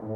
Det 0.00 0.10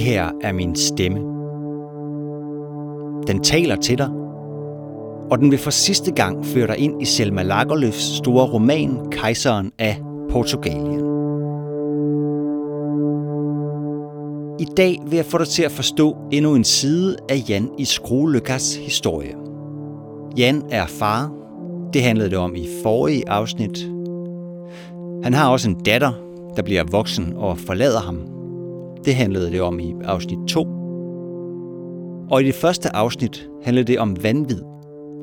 her 0.00 0.30
er 0.42 0.52
min 0.52 0.76
stemme. 0.76 1.18
Den 3.26 3.42
taler 3.42 3.76
til 3.76 3.98
dig, 3.98 4.08
og 5.30 5.38
den 5.38 5.50
vil 5.50 5.58
for 5.58 5.70
sidste 5.70 6.12
gang 6.12 6.46
føre 6.46 6.66
dig 6.66 6.78
ind 6.78 7.02
i 7.02 7.04
Selma 7.04 7.42
Lagerlöfs 7.42 8.16
store 8.16 8.46
roman 8.46 9.10
Kejseren 9.10 9.72
af 9.78 10.00
Portugalien. 10.30 11.00
I 14.60 14.64
dag 14.76 15.00
vil 15.06 15.16
jeg 15.16 15.24
få 15.24 15.38
dig 15.38 15.48
til 15.48 15.62
at 15.62 15.72
forstå 15.72 16.16
endnu 16.32 16.54
en 16.54 16.64
side 16.64 17.16
af 17.28 17.44
Jan 17.48 17.70
i 17.78 17.84
Skruelykkers 17.84 18.76
historie. 18.76 19.49
Jan 20.36 20.62
er 20.70 20.86
far. 20.86 21.32
Det 21.92 22.02
handlede 22.02 22.30
det 22.30 22.38
om 22.38 22.54
i 22.56 22.68
forrige 22.82 23.28
afsnit. 23.28 23.90
Han 25.22 25.34
har 25.34 25.50
også 25.50 25.70
en 25.70 25.80
datter, 25.84 26.12
der 26.56 26.62
bliver 26.62 26.84
voksen 26.90 27.32
og 27.36 27.58
forlader 27.58 28.00
ham. 28.00 28.18
Det 29.04 29.14
handlede 29.14 29.50
det 29.50 29.60
om 29.60 29.80
i 29.80 29.94
afsnit 30.04 30.38
2. 30.48 30.66
Og 32.30 32.42
i 32.42 32.46
det 32.46 32.54
første 32.54 32.96
afsnit 32.96 33.48
handlede 33.64 33.86
det 33.86 33.98
om 33.98 34.22
vanvid 34.22 34.62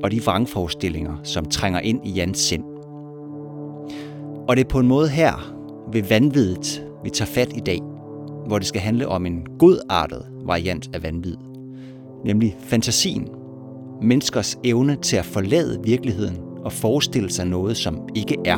og 0.04 0.12
de 0.12 0.24
vrangforestillinger, 0.24 1.16
som 1.24 1.46
trænger 1.46 1.80
ind 1.80 2.08
i 2.08 2.12
Jans 2.12 2.40
sind. 2.40 2.64
Og 4.48 4.56
det 4.56 4.64
er 4.64 4.70
på 4.70 4.80
en 4.80 4.88
måde 4.88 5.10
her, 5.10 5.54
ved 5.92 6.04
vanvidet, 6.04 6.84
vi 7.04 7.10
tager 7.10 7.30
fat 7.30 7.58
i 7.58 7.60
dag, 7.60 7.82
hvor 8.48 8.58
det 8.58 8.68
skal 8.68 8.82
handle 8.82 9.08
om 9.08 9.26
en 9.26 9.46
godartet 9.60 10.26
variant 10.46 10.90
af 10.94 11.04
vanvid, 11.04 11.36
nemlig 12.26 12.58
fantasien, 12.60 13.28
menneskers 14.02 14.58
evne 14.64 14.96
til 14.96 15.18
at 15.18 15.26
forlade 15.26 15.80
virkeligheden 15.84 16.38
og 16.64 16.74
forestille 16.74 17.32
sig 17.32 17.46
noget, 17.46 17.78
som 17.78 18.08
ikke 18.16 18.38
er. 18.46 18.58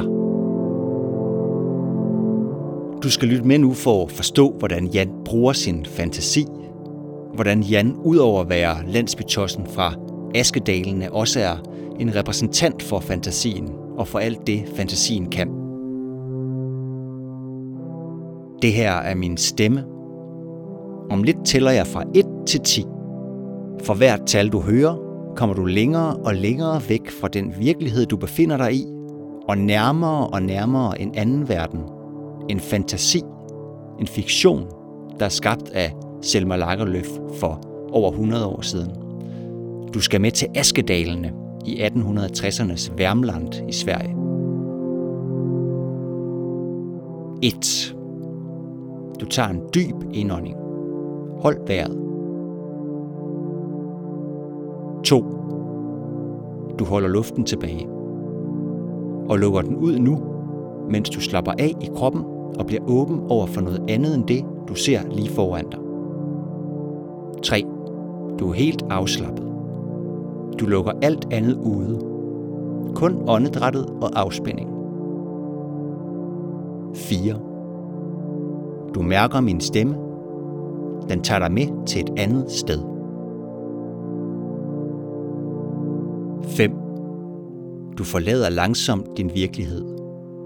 Du 3.04 3.10
skal 3.10 3.28
lytte 3.28 3.48
med 3.48 3.58
nu 3.58 3.74
for 3.74 4.04
at 4.04 4.12
forstå, 4.12 4.56
hvordan 4.60 4.88
Jan 4.88 5.10
bruger 5.26 5.54
sin 5.54 5.86
fantasi, 5.86 6.46
hvordan 7.34 7.62
Jan, 7.62 7.96
udover 8.04 8.42
at 8.42 8.50
være 8.50 8.78
landsbytossen 8.88 9.68
fra 9.68 9.94
Askedalene, 10.36 11.14
også 11.14 11.40
er 11.40 11.56
en 12.00 12.16
repræsentant 12.16 12.84
for 12.84 13.00
fantasien 13.00 13.70
og 13.98 14.08
for 14.08 14.20
alt 14.20 14.48
det, 14.48 14.64
fantasien 14.76 15.30
kan. 15.30 15.48
Det 18.62 18.74
her 18.74 18.92
er 18.92 19.16
min 19.16 19.38
stemme. 19.38 19.84
Om 21.10 21.24
lidt 21.24 21.46
tæller 21.46 21.72
jeg 21.72 21.88
fra 21.88 22.04
1 22.16 22.26
til 22.48 22.60
10. 22.60 22.86
For 23.84 23.94
hvert 23.94 24.22
tal 24.26 24.50
du 24.50 24.60
hører, 24.60 25.09
kommer 25.40 25.56
du 25.56 25.66
længere 25.66 26.16
og 26.16 26.36
længere 26.36 26.82
væk 26.90 27.12
fra 27.22 27.28
den 27.28 27.54
virkelighed, 27.60 28.06
du 28.06 28.18
befinder 28.18 28.58
dig 28.58 28.74
i, 28.74 28.86
og 29.48 29.58
nærmere 29.58 30.28
og 30.28 30.42
nærmere 30.42 31.02
en 31.02 31.16
anden 31.16 31.50
verden. 31.50 31.80
En 32.50 32.60
fantasi, 32.60 33.22
en 34.00 34.08
fiktion, 34.08 34.66
der 35.20 35.26
er 35.26 35.30
skabt 35.30 35.70
af 35.70 35.94
Selma 36.22 36.58
Lagerlöf 36.58 37.38
for 37.40 37.62
over 37.92 38.12
100 38.12 38.46
år 38.46 38.62
siden. 38.62 38.92
Du 39.94 40.00
skal 40.00 40.22
med 40.22 40.32
til 40.32 40.48
Askedalene 40.56 41.34
i 41.66 41.82
1860'ernes 41.82 42.98
Værmland 42.98 43.70
i 43.70 43.74
Sverige. 43.74 44.16
1. 47.44 47.96
Du 49.20 49.26
tager 49.26 49.50
en 49.50 49.62
dyb 49.76 49.96
indånding. 50.14 50.56
Hold 51.42 51.68
vejret. 51.68 52.09
2. 55.04 55.24
Du 56.80 56.86
holder 56.86 57.08
luften 57.08 57.44
tilbage. 57.44 57.88
Og 59.30 59.40
lukker 59.40 59.62
den 59.62 59.76
ud 59.76 60.00
nu, 60.00 60.18
mens 60.90 61.10
du 61.10 61.22
slapper 61.22 61.52
af 61.52 61.74
i 61.82 61.90
kroppen 61.96 62.24
og 62.60 62.66
bliver 62.66 62.82
åben 62.88 63.20
over 63.30 63.46
for 63.46 63.62
noget 63.62 63.84
andet 63.90 64.16
end 64.16 64.24
det, 64.24 64.46
du 64.68 64.76
ser 64.76 65.00
lige 65.12 65.30
foran 65.30 65.66
dig. 65.72 65.80
3. 67.44 67.66
Du 68.40 68.50
er 68.50 68.54
helt 68.54 68.86
afslappet. 68.90 69.44
Du 70.60 70.66
lukker 70.66 70.92
alt 71.02 71.34
andet 71.34 71.58
ude. 71.58 72.00
Kun 72.96 73.16
åndedrættet 73.28 73.86
og 74.02 74.10
afspænding. 74.16 74.70
4. 76.96 77.34
Du 78.96 79.02
mærker 79.02 79.42
min 79.42 79.62
stemme. 79.62 79.96
Den 81.10 81.22
tager 81.22 81.40
dig 81.40 81.52
med 81.52 81.86
til 81.86 82.02
et 82.02 82.10
andet 82.18 82.52
sted. 82.52 82.99
Du 88.00 88.04
forlader 88.04 88.50
langsomt 88.50 89.08
din 89.18 89.32
virkelighed. 89.34 89.86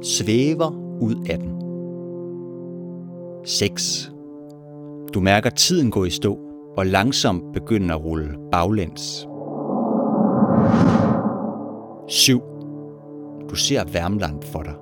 Svæver 0.03 0.71
ud 1.01 1.15
af 1.29 1.39
den. 1.39 1.51
6. 3.45 4.11
Du 5.13 5.19
mærker 5.19 5.49
tiden 5.49 5.91
gå 5.91 6.05
i 6.05 6.09
stå 6.09 6.39
og 6.77 6.85
langsomt 6.85 7.43
begynder 7.53 7.95
at 7.95 8.03
rulle 8.03 8.29
baglæns. 8.51 9.27
7. 12.07 12.41
Du 13.49 13.55
ser 13.55 13.83
Værmland 13.93 14.43
for 14.43 14.63
dig. 14.63 14.75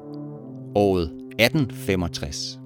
Året 0.76 1.04
1865. 1.04 2.60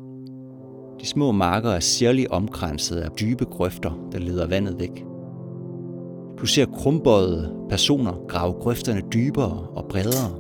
De 1.02 1.06
små 1.06 1.32
marker 1.32 1.70
er 1.70 1.80
særligt 1.80 2.28
omkranset 2.28 2.98
af 2.98 3.12
dybe 3.12 3.46
grøfter, 3.46 4.08
der 4.12 4.20
leder 4.20 4.48
vandet 4.48 4.80
væk. 4.80 5.06
Du 6.46 6.50
ser 6.50 6.66
krumbøjede 6.66 7.54
personer 7.70 8.14
grave 8.28 8.54
grøfterne 8.54 9.02
dybere 9.14 9.68
og 9.76 9.86
bredere. 9.90 10.32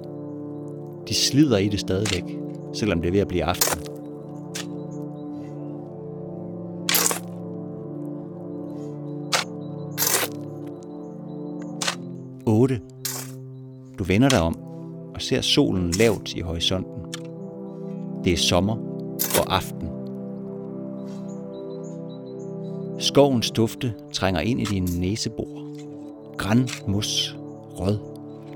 De 1.07 1.13
slider 1.13 1.57
i 1.57 1.67
det 1.67 1.79
stadigvæk, 1.79 2.23
selvom 2.73 3.01
det 3.01 3.07
er 3.07 3.11
ved 3.11 3.19
at 3.19 3.27
blive 3.27 3.43
aften. 3.43 3.81
8. 12.45 12.81
Du 13.99 14.03
vender 14.03 14.29
dig 14.29 14.41
om 14.41 14.59
og 15.15 15.21
ser 15.21 15.41
solen 15.41 15.91
lavt 15.91 16.33
i 16.33 16.41
horisonten. 16.41 17.05
Det 18.23 18.33
er 18.33 18.37
sommer 18.37 18.75
og 19.39 19.55
aften. 19.55 19.87
Skovens 22.99 23.51
dufte 23.51 23.93
trænger 24.13 24.41
ind 24.41 24.61
i 24.61 24.65
dine 24.65 24.99
næsebor. 24.99 25.64
Græn, 26.37 26.69
mos, 26.87 27.37
rød, 27.79 27.99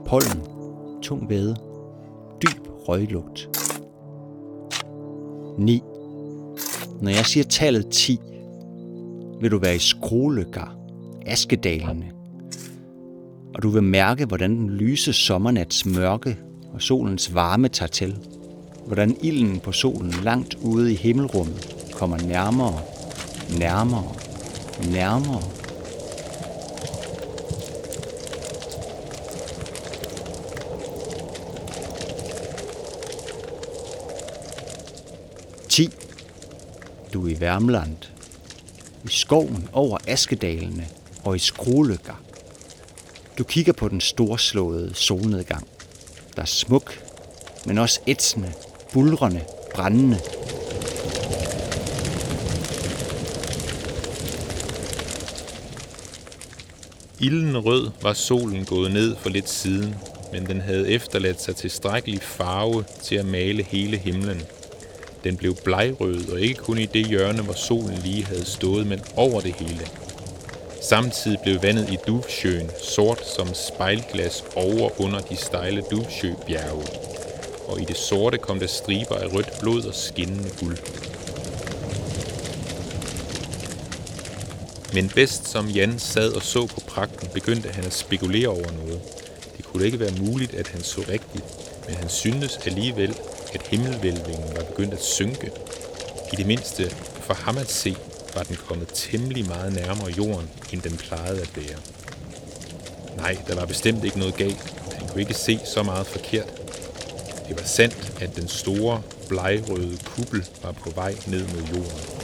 pollen, 0.06 0.44
tung 1.01 1.29
væde, 1.29 1.56
dyb 2.41 2.67
røglugt. 2.88 3.50
9. 5.57 5.81
Når 7.01 7.09
jeg 7.09 7.25
siger 7.25 7.44
tallet 7.44 7.88
10, 7.90 8.19
vil 9.41 9.51
du 9.51 9.57
være 9.57 9.75
i 9.75 9.79
skrolegar, 9.79 10.75
askedalerne, 11.25 12.12
og 13.56 13.63
du 13.63 13.69
vil 13.69 13.84
mærke, 13.84 14.25
hvordan 14.25 14.51
den 14.51 14.69
lyse 14.69 15.13
sommernats 15.13 15.85
mørke 15.85 16.38
og 16.73 16.81
solens 16.81 17.34
varme 17.34 17.67
tager 17.67 17.90
til. 17.90 18.17
Hvordan 18.88 19.17
ilden 19.23 19.59
på 19.59 19.72
solen 19.72 20.13
langt 20.23 20.56
ude 20.61 20.94
i 20.94 20.96
himmelrummet 20.96 21.75
kommer 21.94 22.17
nærmere, 22.17 22.79
nærmere, 23.59 24.13
nærmere. 24.91 25.59
Du 37.14 37.28
i 37.28 37.40
Værmland. 37.40 37.97
I 39.06 39.08
skoven 39.08 39.70
over 39.74 39.97
Askedalene 40.08 40.88
og 41.24 41.36
i 41.36 41.40
skruelykker. 41.40 42.22
Du 43.38 43.44
kigger 43.44 43.74
på 43.74 43.88
den 43.88 44.02
storslåede 44.02 44.91
solnedgang. 44.94 45.67
Der 46.35 46.41
er 46.41 46.46
smuk, 46.46 47.03
men 47.66 47.78
også 47.78 48.00
ætsende, 48.08 48.53
bulrende, 48.94 49.44
brændende. 49.76 50.20
Ilden 57.20 57.58
rød 57.58 57.90
var 58.02 58.14
solen 58.14 58.66
gået 58.66 58.91
ned 58.91 59.16
for 59.16 59.29
lidt 59.29 59.50
siden, 59.50 59.96
men 60.32 60.46
den 60.46 60.62
havde 60.62 60.90
efterladt 60.90 61.41
sig 61.41 61.55
tilstrækkelig 61.55 62.22
farve 62.22 62.84
til 63.03 63.16
at 63.16 63.26
male 63.26 63.64
hele 63.64 63.97
himlen. 63.97 64.41
Den 65.23 65.37
blev 65.37 65.55
blegrød, 65.63 66.29
og 66.29 66.41
ikke 66.41 66.61
kun 66.61 66.77
i 66.77 66.85
det 66.85 67.05
hjørne, 67.05 67.41
hvor 67.41 67.53
solen 67.53 67.99
lige 68.03 68.25
havde 68.25 68.45
stået, 68.45 68.87
men 68.87 69.01
over 69.16 69.41
det 69.41 69.53
hele. 69.53 69.87
Samtidig 70.81 71.39
blev 71.43 71.61
vandet 71.61 71.89
i 71.89 71.97
Duvsjøen 72.07 72.69
sort 72.83 73.27
som 73.27 73.47
spejlglas 73.53 74.43
over 74.55 75.01
under 75.01 75.19
de 75.19 75.35
stejle 75.35 75.83
Duvsjøbjerge, 75.91 76.85
og 77.67 77.81
i 77.81 77.85
det 77.85 77.97
sorte 77.97 78.37
kom 78.37 78.59
der 78.59 78.67
striber 78.67 79.16
af 79.16 79.33
rødt 79.33 79.59
blod 79.61 79.83
og 79.83 79.95
skinnende 79.95 80.49
guld. 80.59 80.77
Men 84.93 85.09
bedst 85.09 85.47
som 85.47 85.67
Jan 85.67 85.99
sad 85.99 86.33
og 86.33 86.41
så 86.41 86.67
på 86.67 86.79
pragten, 86.87 87.27
begyndte 87.33 87.69
han 87.69 87.85
at 87.85 87.93
spekulere 87.93 88.47
over 88.47 88.71
noget. 88.85 89.01
Det 89.57 89.66
kunne 89.66 89.85
ikke 89.85 89.99
være 89.99 90.13
muligt, 90.19 90.53
at 90.53 90.67
han 90.67 90.83
så 90.83 91.01
rigtigt, 91.09 91.45
men 91.87 91.95
han 91.95 92.09
syntes 92.09 92.57
alligevel, 92.66 93.16
at 93.53 93.67
himmelvælvingen 93.67 94.55
var 94.55 94.63
begyndt 94.63 94.93
at 94.93 95.03
synke. 95.03 95.51
I 96.34 96.35
det 96.35 96.46
mindste 96.46 96.90
for 97.22 97.34
ham 97.34 97.57
at 97.57 97.72
se, 97.72 97.96
var 98.35 98.43
den 98.43 98.55
kommet 98.67 98.87
temmelig 98.93 99.47
meget 99.47 99.73
nærmere 99.73 100.11
jorden, 100.17 100.49
end 100.73 100.81
den 100.81 100.97
plejede 100.97 101.41
at 101.41 101.51
være. 101.55 101.78
Nej, 103.17 103.37
der 103.47 103.55
var 103.55 103.66
bestemt 103.66 104.03
ikke 104.03 104.19
noget 104.19 104.35
galt. 104.35 104.73
Han 104.97 105.07
kunne 105.07 105.22
ikke 105.22 105.34
se 105.34 105.59
så 105.66 105.84
meget 105.84 106.07
forkert. 106.07 106.53
Det 107.47 107.59
var 107.59 107.66
sandt, 107.66 108.13
at 108.22 108.35
den 108.35 108.47
store, 108.47 109.01
blegrøde 109.29 109.97
kuppel 110.05 110.45
var 110.63 110.72
på 110.72 110.90
vej 110.90 111.16
ned 111.28 111.47
mod 111.47 111.63
jorden. 111.63 112.19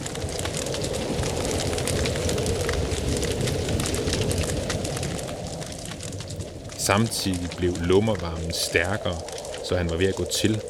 Samtidig 6.77 7.49
blev 7.57 7.73
lummervarmen 7.81 8.53
stærkere, 8.53 9.19
så 9.63 9.77
han 9.77 9.89
var 9.89 9.95
ved 9.95 10.07
at 10.07 10.15
gå 10.15 10.25
til. 10.25 10.61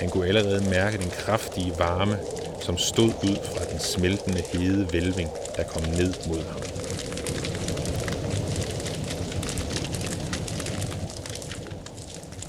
Han 0.00 0.10
kunne 0.10 0.26
allerede 0.26 0.70
mærke 0.70 0.98
den 0.98 1.10
kraftige 1.10 1.72
varme, 1.78 2.18
som 2.62 2.78
stod 2.78 3.08
ud 3.08 3.36
fra 3.44 3.64
den 3.72 3.80
smeltende 3.80 4.42
hede 4.52 4.92
vælving, 4.92 5.30
der 5.56 5.62
kom 5.62 5.82
ned 5.82 6.14
mod 6.28 6.42
ham. 6.42 6.60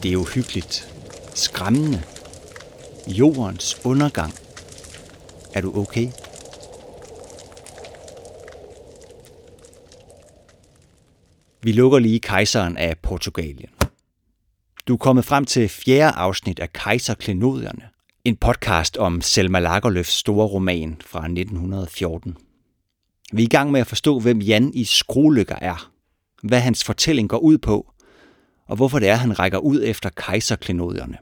Det 0.03 0.13
er 0.13 0.17
uhyggeligt. 0.17 0.93
Skræmmende. 1.33 2.03
Jordens 3.07 3.81
undergang. 3.85 4.33
Er 5.53 5.61
du 5.61 5.79
okay? 5.79 6.07
Vi 11.61 11.71
lukker 11.71 11.99
lige 11.99 12.19
kejseren 12.19 12.77
af 12.77 12.97
Portugalien. 12.97 13.69
Du 14.87 14.93
er 14.93 14.97
kommet 14.97 15.25
frem 15.25 15.45
til 15.45 15.69
fjerde 15.69 16.11
afsnit 16.17 16.59
af 16.59 16.73
Kejserklenodierne, 16.73 17.83
en 18.25 18.35
podcast 18.35 18.97
om 18.97 19.21
Selma 19.21 19.59
Lagerlöfs 19.59 20.19
store 20.19 20.47
roman 20.47 21.01
fra 21.05 21.19
1914. 21.19 22.37
Vi 23.33 23.41
er 23.41 23.45
i 23.45 23.49
gang 23.49 23.71
med 23.71 23.81
at 23.81 23.87
forstå, 23.87 24.19
hvem 24.19 24.39
Jan 24.39 24.71
i 24.73 24.83
Skruelykker 24.83 25.55
er, 25.61 25.91
hvad 26.43 26.59
hans 26.59 26.83
fortælling 26.83 27.29
går 27.29 27.37
ud 27.37 27.57
på, 27.57 27.93
og 28.67 28.75
hvorfor 28.75 28.99
det 28.99 29.09
er, 29.09 29.15
han 29.15 29.39
rækker 29.39 29.57
ud 29.57 29.81
efter 29.83 30.09
kejserklenodierne. 30.09 31.17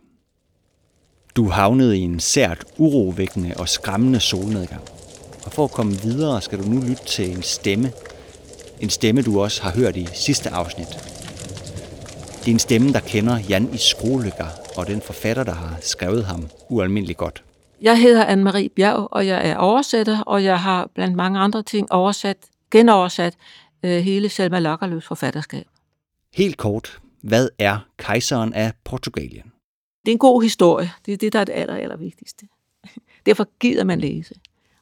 Du 1.35 1.49
havnede 1.49 1.97
i 1.97 2.01
en 2.01 2.19
sært 2.19 2.65
urovækkende 2.77 3.53
og 3.57 3.69
skræmmende 3.69 4.19
solnedgang. 4.19 4.83
Og 5.45 5.53
for 5.53 5.63
at 5.63 5.71
komme 5.71 6.01
videre, 6.01 6.41
skal 6.41 6.59
du 6.59 6.69
nu 6.69 6.81
lytte 6.81 7.05
til 7.05 7.31
en 7.31 7.43
stemme. 7.43 7.91
En 8.79 8.89
stemme, 8.89 9.21
du 9.21 9.41
også 9.41 9.63
har 9.63 9.71
hørt 9.71 9.95
i 9.95 10.07
sidste 10.13 10.49
afsnit. 10.49 11.18
Det 12.39 12.47
er 12.47 12.51
en 12.51 12.59
stemme, 12.59 12.93
der 12.93 12.99
kender 12.99 13.39
Jan 13.49 13.73
i 13.73 13.77
Skrolykker 13.77 14.47
og 14.77 14.87
den 14.87 15.01
forfatter, 15.01 15.43
der 15.43 15.53
har 15.53 15.77
skrevet 15.81 16.25
ham 16.25 16.49
ualmindeligt 16.69 17.17
godt. 17.17 17.43
Jeg 17.81 18.01
hedder 18.01 18.25
Anne-Marie 18.25 18.67
Bjerg, 18.75 19.07
og 19.11 19.27
jeg 19.27 19.49
er 19.49 19.57
oversætter, 19.57 20.21
og 20.21 20.43
jeg 20.43 20.59
har 20.59 20.89
blandt 20.95 21.15
mange 21.15 21.39
andre 21.39 21.63
ting 21.63 21.91
oversat, 21.91 22.37
genoversat 22.71 23.33
øh, 23.83 23.91
hele 23.91 24.29
Selma 24.29 24.59
Lagerlöfs 24.59 25.07
forfatterskab. 25.07 25.65
Helt 26.33 26.57
kort, 26.57 26.99
hvad 27.21 27.49
er 27.57 27.77
kejseren 27.97 28.53
af 28.53 28.73
Portugalien? 28.83 29.51
Det 30.05 30.11
er 30.11 30.15
en 30.15 30.19
god 30.19 30.43
historie. 30.43 30.91
Det 31.05 31.13
er 31.13 31.17
det, 31.17 31.33
der 31.33 31.39
er 31.39 31.43
det 31.43 31.53
aller, 31.53 31.75
aller 31.75 31.97
vigtigste. 31.97 32.47
Derfor 33.25 33.47
gider 33.59 33.83
man 33.83 33.99
læse. 33.99 34.35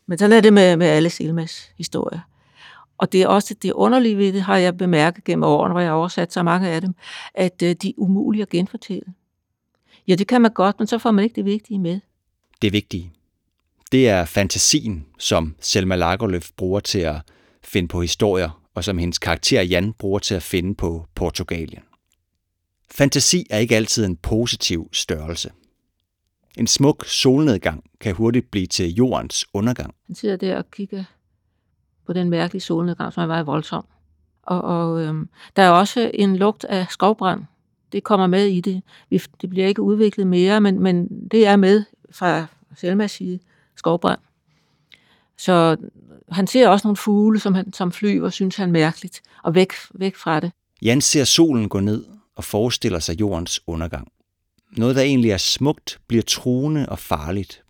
Men 0.07 0.17
sådan 0.17 0.37
er 0.37 0.41
det 0.41 0.53
med, 0.53 0.77
med 0.77 0.87
alle 0.87 1.09
Selmas 1.09 1.71
historier. 1.77 2.19
Og 2.97 3.11
det 3.11 3.21
er 3.21 3.27
også 3.27 3.55
det 3.61 3.71
underlige 3.71 4.17
ved 4.17 4.33
det, 4.33 4.41
har 4.41 4.57
jeg 4.57 4.77
bemærket 4.77 5.23
gennem 5.23 5.43
årene, 5.43 5.73
hvor 5.73 5.81
jeg 5.81 5.89
har 5.89 5.95
oversat 5.95 6.33
så 6.33 6.43
mange 6.43 6.69
af 6.69 6.81
dem, 6.81 6.95
at 7.33 7.61
øh, 7.63 7.75
de 7.81 7.89
er 7.89 7.93
umulige 7.97 8.41
at 8.41 8.49
genfortælle. 8.49 9.13
Ja, 10.07 10.15
det 10.15 10.27
kan 10.27 10.41
man 10.41 10.53
godt, 10.53 10.79
men 10.79 10.87
så 10.87 10.97
får 10.97 11.11
man 11.11 11.23
ikke 11.23 11.35
det 11.35 11.45
vigtige 11.45 11.79
med. 11.79 11.99
Det 12.61 12.73
vigtige, 12.73 13.11
det 13.91 14.09
er 14.09 14.25
fantasien, 14.25 15.05
som 15.19 15.55
Selma 15.59 15.95
Lagerlöf 15.95 16.51
bruger 16.57 16.79
til 16.79 16.99
at 16.99 17.15
finde 17.63 17.87
på 17.87 18.01
historier, 18.01 18.61
og 18.75 18.83
som 18.83 18.97
hendes 18.97 19.19
karakter 19.19 19.61
Jan 19.61 19.93
bruger 19.93 20.19
til 20.19 20.35
at 20.35 20.43
finde 20.43 20.75
på 20.75 21.05
Portugalien. 21.15 21.83
Fantasi 22.91 23.47
er 23.49 23.57
ikke 23.57 23.75
altid 23.75 24.05
en 24.05 24.15
positiv 24.15 24.89
størrelse. 24.93 25.51
En 26.57 26.67
smuk 26.67 27.05
solnedgang 27.05 27.83
kan 27.99 28.15
hurtigt 28.15 28.51
blive 28.51 28.67
til 28.67 28.93
jordens 28.93 29.45
undergang. 29.53 29.93
Han 30.07 30.15
sidder 30.15 30.35
der 30.35 30.57
og 30.57 30.71
kigger 30.71 31.03
på 32.07 32.13
den 32.13 32.29
mærkelige 32.29 32.61
solnedgang, 32.61 33.13
som 33.13 33.23
er 33.23 33.27
meget 33.27 33.47
voldsom. 33.47 33.85
Og, 34.43 34.61
og 34.61 35.01
øhm, 35.01 35.29
der 35.55 35.63
er 35.63 35.69
også 35.69 36.11
en 36.13 36.35
lugt 36.35 36.63
af 36.63 36.87
skovbrand. 36.89 37.43
Det 37.91 38.03
kommer 38.03 38.27
med 38.27 38.45
i 38.45 38.61
det. 38.61 38.81
Det 39.41 39.49
bliver 39.49 39.67
ikke 39.67 39.81
udviklet 39.81 40.27
mere, 40.27 40.61
men, 40.61 40.79
men 40.79 41.27
det 41.31 41.47
er 41.47 41.55
med 41.55 41.83
fra 42.11 42.45
Selmas 42.75 43.11
side, 43.11 43.39
skovbrand. 43.75 44.19
Så 45.37 45.77
han 46.31 46.47
ser 46.47 46.69
også 46.69 46.87
nogle 46.87 46.97
fugle, 46.97 47.39
som, 47.39 47.53
han, 47.53 47.73
som 47.73 47.91
flyver, 47.91 48.29
synes 48.29 48.55
han 48.55 48.71
mærkeligt, 48.71 49.21
og 49.43 49.55
væk, 49.55 49.73
væk 49.93 50.15
fra 50.15 50.39
det. 50.39 50.51
Jan 50.81 51.01
ser 51.01 51.23
solen 51.23 51.69
gå 51.69 51.79
ned 51.79 52.05
og 52.35 52.43
forestiller 52.43 52.99
sig 52.99 53.19
jordens 53.19 53.61
undergang. 53.67 54.07
Noget, 54.77 54.95
der 54.95 55.01
egentlig 55.01 55.31
er 55.31 55.37
smukt, 55.37 55.99
bliver 56.07 56.23
truende 56.23 56.89
og 56.89 56.99
farligt. 56.99 57.63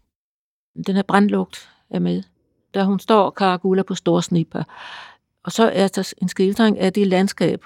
Den 0.88 0.95
her 0.95 1.04
brandlugt 1.04 1.69
er 1.90 2.00
med. 2.00 2.24
Da 2.77 2.83
hun 2.83 3.00
står 3.00 3.29
Karagula 3.29 3.83
på 3.83 3.95
store 3.95 4.24
snipper. 4.24 4.63
Og 5.44 5.51
så 5.51 5.69
er 5.74 5.88
der 5.88 6.13
en 6.21 6.29
skildring 6.29 6.79
af 6.79 6.94
det 6.94 7.07
landskab. 7.07 7.65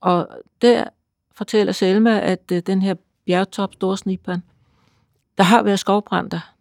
Og 0.00 0.28
der 0.62 0.84
fortæller 1.32 1.72
Selma, 1.72 2.20
at 2.20 2.42
øh, 2.52 2.62
den 2.66 2.82
her 2.82 2.94
bjergtop, 3.26 3.74
store 3.74 3.96
der 5.38 5.44
har 5.44 5.62
været 5.62 5.78
skovbrand 5.78 6.30
der. 6.30 6.54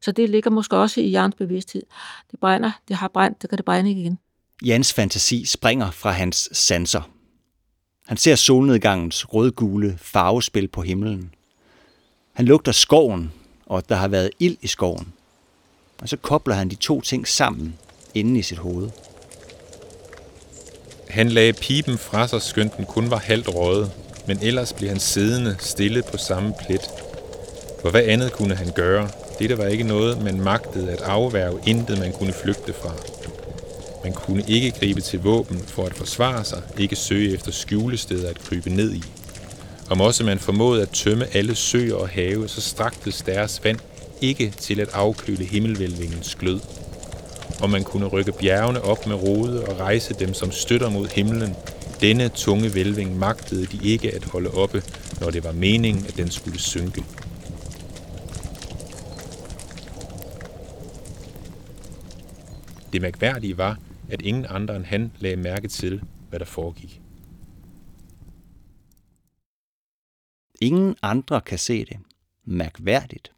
Så 0.00 0.12
det 0.12 0.30
ligger 0.30 0.50
måske 0.50 0.76
også 0.76 1.00
i 1.00 1.10
Jans 1.10 1.34
bevidsthed. 1.34 1.82
Det 2.30 2.40
brænder, 2.40 2.70
det 2.88 2.96
har 2.96 3.08
brændt, 3.08 3.42
det 3.42 3.50
kan 3.50 3.56
det 3.56 3.64
brænde 3.64 3.90
igen. 3.90 4.18
Jans 4.64 4.92
fantasi 4.92 5.44
springer 5.44 5.90
fra 5.90 6.10
hans 6.10 6.48
sanser. 6.52 7.02
Han 8.06 8.16
ser 8.16 8.34
solnedgangens 8.34 9.34
rødgule 9.34 9.98
farvespil 9.98 10.68
på 10.68 10.82
himlen. 10.82 11.34
Han 12.32 12.46
lugter 12.46 12.72
skoven, 12.72 13.32
og 13.66 13.88
der 13.88 13.94
har 13.94 14.08
været 14.08 14.30
ild 14.38 14.56
i 14.62 14.66
skoven. 14.66 15.12
Og 16.04 16.10
så 16.10 16.16
kobler 16.16 16.54
han 16.54 16.68
de 16.68 16.74
to 16.74 17.00
ting 17.00 17.28
sammen 17.28 17.74
inde 18.14 18.38
i 18.38 18.42
sit 18.42 18.58
hoved. 18.58 18.90
Han 21.08 21.28
lagde 21.28 21.52
pipen 21.52 21.98
fra 21.98 22.28
sig, 22.28 22.42
skønt 22.42 22.76
den 22.76 22.84
kun 22.84 23.10
var 23.10 23.18
halvt 23.18 23.48
røget, 23.48 23.90
men 24.26 24.38
ellers 24.42 24.72
blev 24.72 24.88
han 24.88 25.00
siddende 25.00 25.56
stille 25.58 26.02
på 26.10 26.16
samme 26.16 26.54
plet. 26.66 26.80
For 27.82 27.90
hvad 27.90 28.02
andet 28.02 28.32
kunne 28.32 28.54
han 28.54 28.72
gøre? 28.74 29.08
Dette 29.38 29.58
var 29.58 29.66
ikke 29.66 29.84
noget, 29.84 30.22
man 30.22 30.40
magtede 30.40 30.92
at 30.92 31.00
afværge, 31.00 31.58
intet 31.66 31.98
man 31.98 32.12
kunne 32.12 32.32
flygte 32.32 32.72
fra. 32.72 32.92
Man 34.04 34.12
kunne 34.12 34.44
ikke 34.48 34.70
gribe 34.70 35.00
til 35.00 35.22
våben 35.22 35.58
for 35.58 35.86
at 35.86 35.94
forsvare 35.94 36.44
sig, 36.44 36.62
ikke 36.78 36.96
søge 36.96 37.34
efter 37.34 37.52
skjulesteder 37.52 38.30
at 38.30 38.40
krybe 38.40 38.70
ned 38.70 38.94
i. 38.94 39.02
Om 39.90 40.00
også 40.00 40.24
man 40.24 40.38
formåede 40.38 40.82
at 40.82 40.90
tømme 40.90 41.36
alle 41.36 41.54
søer 41.54 41.94
og 41.94 42.08
have, 42.08 42.48
så 42.48 42.60
straktes 42.60 43.22
deres 43.22 43.64
vand 43.64 43.78
ikke 44.20 44.50
til 44.50 44.80
at 44.80 44.88
afkøle 44.88 45.44
himmelvælvingens 45.44 46.34
glød. 46.34 46.60
Og 47.60 47.70
man 47.70 47.84
kunne 47.84 48.06
rykke 48.06 48.32
bjergene 48.32 48.82
op 48.82 49.06
med 49.06 49.14
rode 49.14 49.64
og 49.66 49.80
rejse 49.80 50.14
dem 50.14 50.34
som 50.34 50.50
støtter 50.50 50.90
mod 50.90 51.08
himlen. 51.08 51.54
Denne 52.00 52.28
tunge 52.28 52.74
vælving 52.74 53.18
magtede 53.18 53.66
de 53.66 53.88
ikke 53.88 54.14
at 54.14 54.24
holde 54.24 54.50
oppe, 54.50 54.82
når 55.20 55.30
det 55.30 55.44
var 55.44 55.52
meningen, 55.52 56.06
at 56.06 56.16
den 56.16 56.30
skulle 56.30 56.58
synke. 56.58 57.04
Det 62.92 63.02
mærkværdige 63.02 63.58
var, 63.58 63.78
at 64.10 64.22
ingen 64.22 64.46
andre 64.48 64.76
end 64.76 64.84
han 64.84 65.12
lagde 65.18 65.36
mærke 65.36 65.68
til, 65.68 66.02
hvad 66.28 66.38
der 66.38 66.44
foregik. 66.44 67.00
Ingen 70.60 70.96
andre 71.02 71.40
kan 71.40 71.58
se 71.58 71.84
det. 71.84 71.96
Mærkværdigt. 72.44 73.32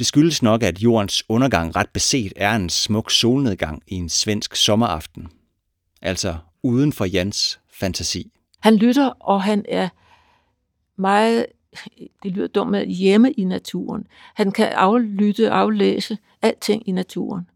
Det 0.00 0.06
skyldes 0.06 0.42
nok, 0.42 0.62
at 0.62 0.78
jordens 0.78 1.24
undergang 1.28 1.76
ret 1.76 1.88
beset 1.88 2.32
er 2.36 2.56
en 2.56 2.68
smuk 2.68 3.10
solnedgang 3.10 3.82
i 3.86 3.94
en 3.94 4.08
svensk 4.08 4.56
sommeraften. 4.56 5.28
Altså 6.02 6.36
uden 6.62 6.92
for 6.92 7.04
Jans 7.04 7.60
fantasi. 7.80 8.32
Han 8.60 8.76
lytter, 8.76 9.08
og 9.08 9.42
han 9.42 9.64
er 9.68 9.88
meget, 10.96 11.46
det 12.22 12.32
lyder 12.32 12.46
dumt, 12.46 12.70
med 12.70 12.86
hjemme 12.86 13.32
i 13.32 13.44
naturen. 13.44 14.06
Han 14.34 14.52
kan 14.52 14.68
aflytte, 14.68 15.50
aflæse 15.50 16.18
alting 16.42 16.88
i 16.88 16.92
naturen. 16.92 17.48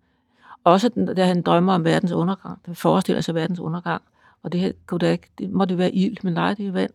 Også 0.64 0.88
da 1.16 1.24
han 1.24 1.42
drømmer 1.42 1.74
om 1.74 1.84
verdens 1.84 2.12
undergang. 2.12 2.58
Han 2.64 2.74
forestiller 2.74 3.20
sig 3.20 3.34
verdens 3.34 3.60
undergang. 3.60 4.02
Og 4.42 4.52
det 4.52 4.60
her 4.60 4.72
kunne 4.86 4.98
da 4.98 5.12
ikke, 5.12 5.28
det 5.38 5.50
må 5.50 5.64
det 5.64 5.78
være 5.78 5.94
ild, 5.94 6.16
men 6.22 6.32
nej, 6.32 6.54
det 6.54 6.66
er 6.66 6.72
vand. 6.72 6.92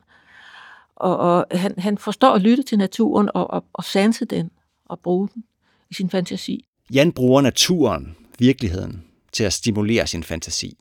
Og, 0.96 1.18
og 1.18 1.46
han, 1.52 1.74
han 1.78 1.98
forstår 1.98 2.34
at 2.34 2.42
lytte 2.42 2.64
til 2.64 2.78
naturen 2.78 3.30
og, 3.34 3.52
og, 3.52 3.66
og 3.74 3.84
sanse 3.84 4.26
den 4.26 4.52
og 4.90 5.00
bruge 5.00 5.30
den 5.34 5.44
i 5.90 5.94
sin 5.94 6.10
fantasi. 6.10 6.66
Jan 6.94 7.12
bruger 7.12 7.42
naturen, 7.42 8.16
virkeligheden, 8.40 9.04
til 9.32 9.44
at 9.44 9.54
stimulere 9.54 10.08
sin 10.08 10.24
fantasi. 10.24 10.78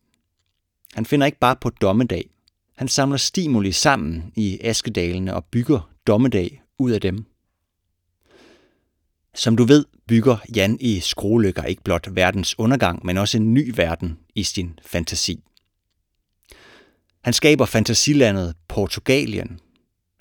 Han 0.94 1.06
finder 1.06 1.26
ikke 1.26 1.38
bare 1.38 1.56
på 1.56 1.70
dommedag. 1.70 2.30
Han 2.76 2.88
samler 2.88 3.16
stimuli 3.16 3.72
sammen 3.72 4.32
i 4.36 4.58
askedalene 4.60 5.34
og 5.34 5.44
bygger 5.44 5.90
dommedag 6.06 6.62
ud 6.78 6.90
af 6.90 7.00
dem. 7.00 7.24
Som 9.34 9.56
du 9.56 9.64
ved, 9.64 9.84
bygger 10.08 10.36
Jan 10.54 10.78
i 10.80 11.00
Skrolykker 11.00 11.62
ikke 11.62 11.82
blot 11.82 12.08
verdens 12.10 12.58
undergang, 12.58 13.06
men 13.06 13.18
også 13.18 13.38
en 13.38 13.54
ny 13.54 13.72
verden 13.76 14.18
i 14.34 14.42
sin 14.42 14.78
fantasi. 14.86 15.44
Han 17.24 17.32
skaber 17.32 17.64
fantasilandet 17.64 18.54
Portugalien, 18.68 19.60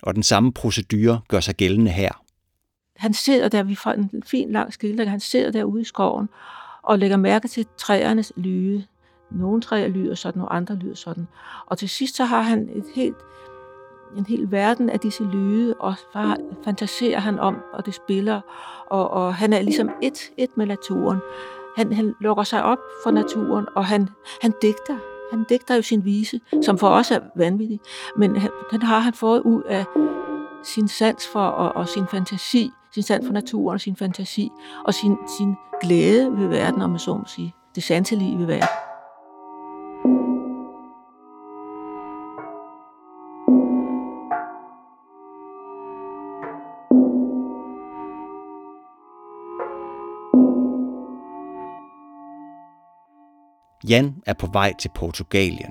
og 0.02 0.14
den 0.14 0.22
samme 0.22 0.52
procedure 0.52 1.20
gør 1.28 1.40
sig 1.40 1.54
gældende 1.54 1.90
her. 1.90 2.24
Han 2.98 3.12
sidder 3.12 3.48
der, 3.48 3.62
vi 3.62 3.74
får 3.74 3.90
en 3.90 4.22
fin 4.26 4.52
lang 4.52 4.72
skildring, 4.72 5.10
han 5.10 5.20
sidder 5.20 5.50
der 5.50 5.64
ude 5.64 5.80
i 5.80 5.84
skoven 5.84 6.28
og 6.82 6.98
lægger 6.98 7.16
mærke 7.16 7.48
til 7.48 7.66
træernes 7.76 8.32
lyde. 8.36 8.84
Nogle 9.30 9.60
træer 9.60 9.88
lyder 9.88 10.14
sådan, 10.14 10.42
og 10.42 10.56
andre 10.56 10.74
lyder 10.74 10.94
sådan. 10.94 11.28
Og 11.66 11.78
til 11.78 11.88
sidst 11.88 12.16
så 12.16 12.24
har 12.24 12.40
han 12.40 12.68
et 12.74 12.84
helt, 12.94 13.16
en 14.16 14.26
hel 14.26 14.50
verden 14.50 14.90
af 14.90 15.00
disse 15.00 15.24
lyde, 15.24 15.74
og 15.74 15.94
fantaserer 16.64 17.20
han 17.20 17.38
om, 17.38 17.56
og 17.72 17.86
det 17.86 17.94
spiller, 17.94 18.40
og, 18.90 19.10
og 19.10 19.34
han 19.34 19.52
er 19.52 19.62
ligesom 19.62 19.90
et, 20.02 20.30
et 20.36 20.56
med 20.56 20.66
naturen. 20.66 21.18
Han, 21.76 21.92
han 21.92 22.14
lukker 22.20 22.42
sig 22.42 22.64
op 22.64 22.78
for 23.04 23.10
naturen, 23.10 23.66
og 23.76 23.84
han, 23.84 24.08
han 24.42 24.52
digter. 24.62 24.98
Han 25.30 25.44
digter 25.48 25.74
jo 25.74 25.82
sin 25.82 26.04
vise, 26.04 26.40
som 26.62 26.78
for 26.78 26.88
os 26.88 27.10
er 27.10 27.20
vanvittig, 27.36 27.80
men 28.16 28.36
han, 28.36 28.50
den 28.70 28.82
har 28.82 28.98
han 28.98 29.12
fået 29.12 29.40
ud 29.40 29.62
af 29.62 29.84
sin 30.64 30.88
sans 30.88 31.28
for 31.32 31.40
og, 31.40 31.76
og 31.76 31.88
sin 31.88 32.06
fantasi, 32.06 32.72
sin 32.94 33.02
sand 33.02 33.26
for 33.26 33.32
naturen 33.32 33.74
og 33.74 33.80
sin 33.80 33.96
fantasi, 33.96 34.50
og 34.84 34.94
sin, 34.94 35.16
sin 35.38 35.54
glæde 35.80 36.36
ved 36.36 36.46
verden, 36.46 36.82
om 36.82 36.90
man 36.90 36.98
så 36.98 37.14
må 37.14 37.24
sige. 37.26 37.54
Det 37.74 37.82
sanselige 37.82 38.38
ved 38.38 38.46
verden. 38.46 38.68
Jan 53.88 54.22
er 54.26 54.32
på 54.32 54.46
vej 54.52 54.72
til 54.78 54.90
Portugalien, 54.94 55.70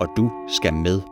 og 0.00 0.08
du 0.16 0.30
skal 0.48 0.74
med. 0.74 1.11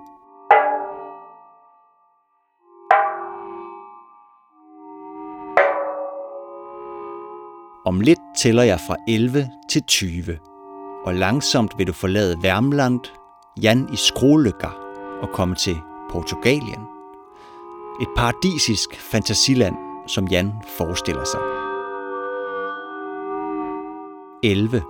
Om 7.91 8.01
lidt 8.01 8.21
tæller 8.37 8.63
jeg 8.63 8.81
fra 8.81 8.97
11 9.09 9.51
til 9.69 9.83
20, 9.83 10.39
og 11.05 11.15
langsomt 11.15 11.79
vil 11.79 11.87
du 11.87 11.93
forlade 11.93 12.43
Værmland, 12.43 13.01
Jan 13.63 13.89
i 13.93 13.97
Skrolykker 13.97 14.79
og 15.23 15.29
komme 15.33 15.55
til 15.55 15.77
Portugalien. 16.11 16.81
Et 18.01 18.09
paradisisk 18.17 19.01
fantasiland, 19.01 19.77
som 20.07 20.29
Jan 20.29 20.53
forestiller 20.79 21.25
sig. 21.25 21.41
11. 24.43 24.83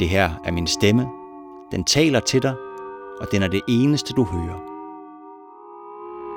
Det 0.00 0.08
her 0.08 0.30
er 0.44 0.52
min 0.52 0.66
stemme. 0.66 1.08
Den 1.72 1.84
taler 1.84 2.20
til 2.20 2.42
dig, 2.42 2.54
og 3.20 3.26
den 3.32 3.42
er 3.42 3.48
det 3.48 3.60
eneste, 3.68 4.12
du 4.12 4.24
hører. 4.24 4.60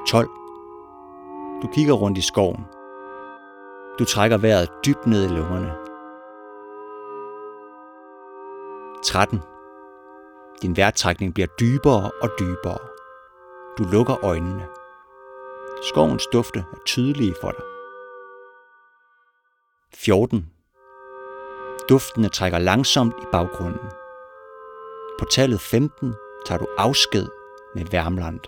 12. 0.07 0.29
Du 1.61 1.67
kigger 1.73 1.93
rundt 1.93 2.17
i 2.17 2.21
skoven. 2.21 2.76
Du 3.99 4.05
trækker 4.05 4.37
vejret 4.37 4.69
dybt 4.85 5.07
ned 5.07 5.23
i 5.23 5.27
lungerne. 5.27 5.75
13. 9.03 9.41
Din 10.61 10.77
vejrtrækning 10.77 11.33
bliver 11.33 11.47
dybere 11.47 12.11
og 12.21 12.29
dybere. 12.39 12.77
Du 13.77 13.83
lukker 13.83 14.25
øjnene. 14.25 14.67
Skovens 15.81 16.27
dufte 16.33 16.59
er 16.59 16.77
tydelige 16.85 17.35
for 17.41 17.51
dig. 17.51 17.63
14. 19.93 20.51
Duftene 21.89 22.29
trækker 22.29 22.59
langsomt 22.59 23.13
i 23.21 23.25
baggrunden. 23.31 23.89
På 25.19 25.25
tallet 25.25 25.61
15 25.61 26.13
tager 26.45 26.59
du 26.59 26.67
afsked 26.77 27.27
med 27.75 27.85
Værmland. 27.91 28.39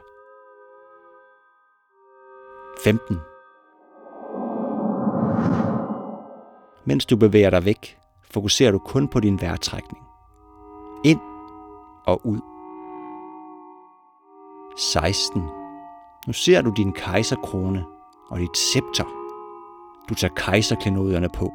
15. 2.83 3.28
Mens 6.89 7.05
du 7.05 7.15
bevæger 7.15 7.49
dig 7.49 7.65
væk, 7.65 7.97
fokuserer 8.31 8.71
du 8.71 8.79
kun 8.79 9.07
på 9.07 9.19
din 9.19 9.41
vejrtrækning. 9.41 10.03
Ind 11.03 11.19
og 12.05 12.21
ud. 12.25 12.39
16. 14.77 15.41
Nu 16.27 16.33
ser 16.33 16.61
du 16.61 16.73
din 16.77 16.93
kejserkrone 16.93 17.85
og 18.29 18.39
dit 18.39 18.57
scepter. 18.57 19.03
Du 20.09 20.15
tager 20.15 20.33
kejserklenoderne 20.35 21.29
på. 21.29 21.51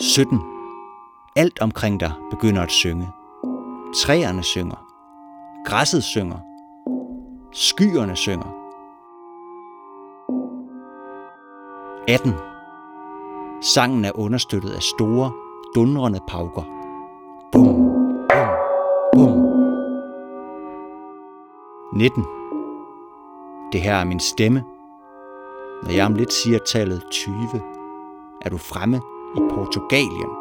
17. 0.00 0.40
Alt 1.36 1.60
omkring 1.60 2.00
dig 2.00 2.12
begynder 2.30 2.62
at 2.62 2.70
synge. 2.70 3.08
Træerne 3.96 4.42
synger. 4.42 4.86
Græsset 5.66 6.04
synger. 6.04 6.49
Skyerne 7.52 8.16
synger. 8.16 8.46
18. 12.08 12.32
Sangen 13.60 14.04
er 14.04 14.12
understøttet 14.14 14.70
af 14.70 14.82
store, 14.82 15.32
dundrende 15.74 16.20
pauker. 16.28 16.62
Bum, 17.52 17.66
bum, 18.28 18.48
bum. 19.12 19.30
19. 21.92 22.24
Det 23.72 23.80
her 23.80 23.94
er 23.94 24.04
min 24.04 24.20
stemme. 24.20 24.64
Når 25.82 25.90
jeg 25.90 26.06
om 26.06 26.14
lidt 26.14 26.32
siger 26.32 26.58
tallet 26.58 27.02
20, 27.10 27.34
er 28.42 28.50
du 28.50 28.56
fremme 28.58 28.96
i 29.36 29.40
Portugalien. 29.50 30.39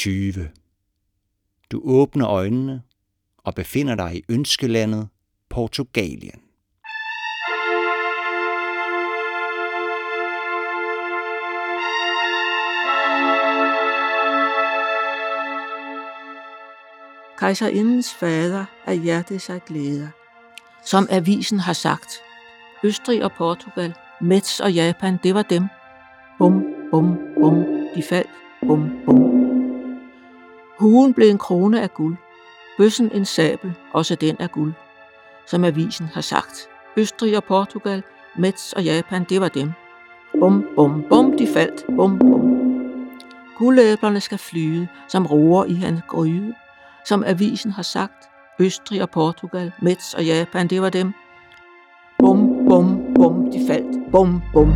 Tyve. 0.00 0.50
Du 1.72 1.80
åbner 1.84 2.28
øjnene 2.28 2.82
og 3.38 3.54
befinder 3.54 3.94
dig 3.94 4.16
i 4.16 4.22
ønskelandet 4.28 5.08
Portugalien. 5.48 6.40
Kejserindens 17.38 18.14
fader 18.14 18.64
er 18.86 18.92
hjertet 18.92 19.42
sig 19.42 19.60
glæder 19.66 20.08
som 20.84 21.06
avisen 21.10 21.58
har 21.58 21.72
sagt. 21.72 22.22
Østrig 22.84 23.24
og 23.24 23.32
Portugal, 23.32 23.94
Metz 24.20 24.60
og 24.60 24.72
Japan, 24.72 25.18
det 25.22 25.34
var 25.34 25.42
dem. 25.42 25.68
Bum, 26.38 26.64
bum, 26.90 27.18
bum, 27.40 27.64
de 27.94 28.02
faldt. 28.02 28.30
Bum, 28.66 28.90
bum. 29.06 29.39
Huen 30.80 31.14
blev 31.14 31.30
en 31.30 31.38
krone 31.38 31.82
af 31.82 31.94
guld. 31.94 32.16
Bøssen 32.78 33.10
en 33.14 33.24
sabel, 33.24 33.72
også 33.92 34.14
den 34.14 34.36
af 34.38 34.50
guld. 34.50 34.72
Som 35.46 35.64
avisen 35.64 36.06
har 36.06 36.20
sagt. 36.20 36.68
Østrig 36.96 37.36
og 37.36 37.44
Portugal, 37.44 38.02
Metz 38.36 38.72
og 38.72 38.84
Japan, 38.84 39.24
det 39.24 39.40
var 39.40 39.48
dem. 39.48 39.72
Bum, 40.40 40.66
bum, 40.76 41.04
bum, 41.08 41.36
de 41.36 41.46
faldt. 41.46 41.86
Bum, 41.96 42.18
bum. 42.18 42.56
Guldæblerne 43.58 44.20
skal 44.20 44.38
flyde, 44.38 44.88
som 45.08 45.26
roer 45.26 45.64
i 45.64 45.74
hans 45.74 46.00
gryde. 46.08 46.54
Som 47.06 47.24
avisen 47.24 47.70
har 47.70 47.82
sagt. 47.82 48.28
Østrig 48.60 49.02
og 49.02 49.10
Portugal, 49.10 49.72
Metz 49.82 50.14
og 50.14 50.24
Japan, 50.24 50.68
det 50.68 50.82
var 50.82 50.90
dem. 50.90 51.12
Bum, 52.18 52.66
bum, 52.68 53.14
bum, 53.14 53.50
de 53.52 53.66
faldt. 53.66 54.10
Bum, 54.12 54.42
bum. 54.52 54.72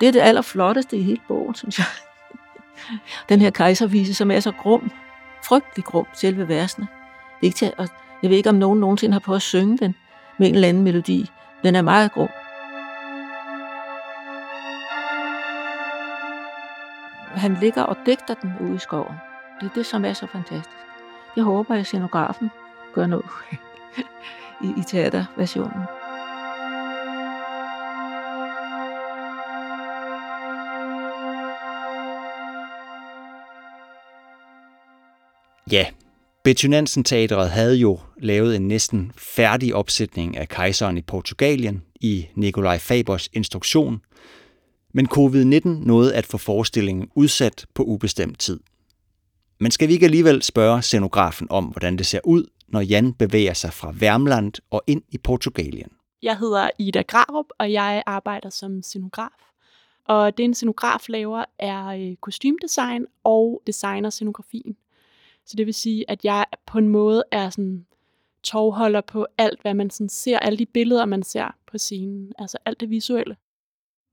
Det 0.00 0.08
er 0.08 0.12
det 0.12 0.20
allerflotteste 0.20 0.96
i 0.96 1.02
hele 1.02 1.20
bogen, 1.28 1.54
synes 1.54 1.78
jeg. 1.78 1.86
Den 3.28 3.40
her 3.40 3.50
kejservise, 3.50 4.14
som 4.14 4.30
er 4.30 4.40
så 4.40 4.52
grum, 4.52 4.90
frygtelig 5.44 5.84
grum, 5.84 6.06
selve 6.12 6.48
versene. 6.48 6.86
Det 7.40 7.42
er 7.42 7.46
ikke 7.46 7.56
til 7.56 7.72
at, 7.78 7.92
jeg 8.22 8.30
ved 8.30 8.36
ikke, 8.36 8.48
om 8.48 8.54
nogen 8.54 8.80
nogensinde 8.80 9.12
har 9.12 9.20
prøvet 9.20 9.36
at 9.36 9.42
synge 9.42 9.78
den 9.78 9.94
med 10.38 10.48
en 10.48 10.54
eller 10.54 10.68
anden 10.68 10.82
melodi. 10.82 11.30
Den 11.64 11.76
er 11.76 11.82
meget 11.82 12.12
grum. 12.12 12.28
han 17.36 17.54
ligger 17.54 17.82
og 17.82 17.96
digter 18.06 18.34
den 18.34 18.52
ude 18.60 18.74
i 18.74 18.78
skoven. 18.78 19.14
Det 19.60 19.66
er 19.66 19.74
det, 19.74 19.86
som 19.86 20.04
er 20.04 20.12
så 20.12 20.26
fantastisk. 20.26 20.76
Jeg 21.36 21.44
håber, 21.44 21.74
at 21.74 21.86
scenografen 21.86 22.50
gør 22.94 23.06
noget 23.06 23.24
i, 24.64 24.66
i 24.66 24.82
teaterversionen. 24.86 25.82
Ja, 35.72 35.86
Betty 36.44 36.66
Nansen 36.66 37.04
Teatret 37.04 37.50
havde 37.50 37.76
jo 37.76 37.98
lavet 38.18 38.56
en 38.56 38.68
næsten 38.68 39.12
færdig 39.16 39.74
opsætning 39.74 40.36
af 40.36 40.48
Kejseren 40.48 40.98
i 40.98 41.02
Portugalien 41.02 41.82
i 42.00 42.26
Nikolaj 42.34 42.78
Fabers 42.78 43.28
instruktion, 43.32 44.00
men 44.94 45.08
covid-19 45.08 45.68
nåede 45.68 46.14
at 46.14 46.26
få 46.26 46.38
forestillingen 46.38 47.08
udsat 47.14 47.66
på 47.74 47.82
ubestemt 47.82 48.38
tid. 48.38 48.60
Men 49.60 49.70
skal 49.70 49.88
vi 49.88 49.92
ikke 49.92 50.06
alligevel 50.06 50.42
spørge 50.42 50.82
scenografen 50.82 51.46
om, 51.50 51.64
hvordan 51.64 51.96
det 51.98 52.06
ser 52.06 52.20
ud, 52.24 52.44
når 52.68 52.80
Jan 52.80 53.12
bevæger 53.12 53.54
sig 53.54 53.72
fra 53.72 53.92
Værmland 53.94 54.52
og 54.70 54.82
ind 54.86 55.02
i 55.08 55.18
Portugalien? 55.18 55.88
Jeg 56.22 56.38
hedder 56.38 56.70
Ida 56.78 57.02
Grarup, 57.02 57.46
og 57.58 57.72
jeg 57.72 58.02
arbejder 58.06 58.50
som 58.50 58.82
scenograf. 58.82 59.42
Og 60.08 60.36
det 60.36 60.44
en 60.44 60.54
scenograf 60.54 61.08
laver 61.08 61.44
er 61.58 61.86
øh, 61.86 62.16
kostymdesign 62.16 63.06
og 63.24 63.62
designer 63.66 64.10
scenografien. 64.10 64.76
Så 65.46 65.56
det 65.56 65.66
vil 65.66 65.74
sige, 65.74 66.10
at 66.10 66.24
jeg 66.24 66.44
på 66.66 66.78
en 66.78 66.88
måde 66.88 67.24
er 67.30 67.50
sådan 67.50 67.86
tovholder 68.42 69.00
på 69.00 69.26
alt, 69.38 69.62
hvad 69.62 69.74
man 69.74 69.90
sådan 69.90 70.08
ser, 70.08 70.38
alle 70.38 70.58
de 70.58 70.66
billeder, 70.66 71.04
man 71.04 71.22
ser 71.22 71.56
på 71.70 71.78
scenen, 71.78 72.32
altså 72.38 72.58
alt 72.64 72.80
det 72.80 72.90
visuelle. 72.90 73.36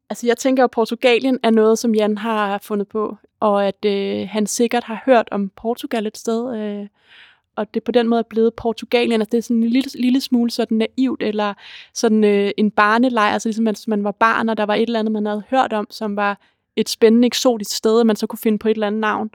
Altså 0.09 0.27
jeg 0.27 0.37
tænker, 0.37 0.63
at 0.63 0.71
Portugalien 0.71 1.39
er 1.43 1.49
noget, 1.49 1.79
som 1.79 1.95
Jan 1.95 2.17
har 2.17 2.57
fundet 2.57 2.87
på, 2.87 3.17
og 3.39 3.67
at 3.67 3.85
øh, 3.85 4.27
han 4.29 4.47
sikkert 4.47 4.83
har 4.83 5.03
hørt 5.05 5.27
om 5.31 5.49
Portugal 5.49 6.07
et 6.07 6.17
sted, 6.17 6.57
øh, 6.57 6.87
og 7.55 7.73
det 7.73 7.83
på 7.83 7.91
den 7.91 8.07
måde 8.07 8.19
er 8.19 8.29
blevet 8.29 8.53
Portugalien, 8.53 9.21
altså 9.21 9.29
det 9.31 9.37
er 9.37 9.41
sådan 9.41 9.63
en 9.63 9.69
lille, 9.69 9.89
lille 9.95 10.21
smule 10.21 10.51
sådan 10.51 10.77
naivt, 10.77 11.23
eller 11.23 11.53
sådan 11.93 12.23
øh, 12.23 12.51
en 12.57 12.71
barnelejr, 12.71 13.33
altså 13.33 13.49
ligesom 13.49 13.65
hvis 13.65 13.87
man 13.87 14.03
var 14.03 14.11
barn, 14.11 14.49
og 14.49 14.57
der 14.57 14.63
var 14.63 14.75
et 14.75 14.81
eller 14.81 14.99
andet, 14.99 15.11
man 15.11 15.25
havde 15.25 15.43
hørt 15.49 15.73
om, 15.73 15.87
som 15.89 16.15
var 16.15 16.39
et 16.75 16.89
spændende, 16.89 17.25
eksotisk 17.25 17.75
sted, 17.75 17.99
og 17.99 18.05
man 18.05 18.15
så 18.15 18.27
kunne 18.27 18.39
finde 18.39 18.59
på 18.59 18.67
et 18.67 18.73
eller 18.73 18.87
andet 18.87 19.01
navn. 19.01 19.29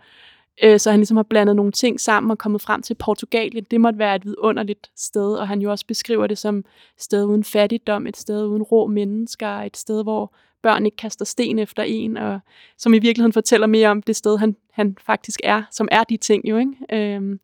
Øh, 0.62 0.80
så 0.80 0.90
han 0.90 1.00
ligesom 1.00 1.16
har 1.16 1.24
blandet 1.24 1.56
nogle 1.56 1.72
ting 1.72 2.00
sammen 2.00 2.30
og 2.30 2.38
kommet 2.38 2.62
frem 2.62 2.82
til 2.82 2.94
Portugalien. 2.94 3.64
Det 3.70 3.80
måtte 3.80 3.98
være 3.98 4.16
et 4.16 4.24
vidunderligt 4.24 4.90
sted, 4.96 5.34
og 5.34 5.48
han 5.48 5.60
jo 5.60 5.70
også 5.70 5.86
beskriver 5.86 6.26
det 6.26 6.38
som 6.38 6.58
et 6.58 6.64
sted 6.98 7.24
uden 7.24 7.44
fattigdom, 7.44 8.06
et 8.06 8.16
sted 8.16 8.46
uden 8.46 8.62
rå 8.62 8.86
mennesker, 8.86 9.48
et 9.48 9.76
sted, 9.76 10.02
hvor 10.02 10.34
børn 10.62 10.86
ikke 10.86 10.96
kaster 10.96 11.24
sten 11.24 11.58
efter 11.58 11.82
en, 11.82 12.16
og 12.16 12.40
som 12.78 12.94
i 12.94 12.98
virkeligheden 12.98 13.32
fortæller 13.32 13.66
mere 13.66 13.88
om 13.88 14.02
det 14.02 14.16
sted, 14.16 14.38
han, 14.38 14.56
han 14.72 14.96
faktisk 15.06 15.40
er, 15.44 15.62
som 15.70 15.88
er 15.92 16.04
de 16.04 16.16
ting 16.16 16.48
jo. 16.48 16.56
Ikke? 16.58 16.74
Øhm, 16.92 17.40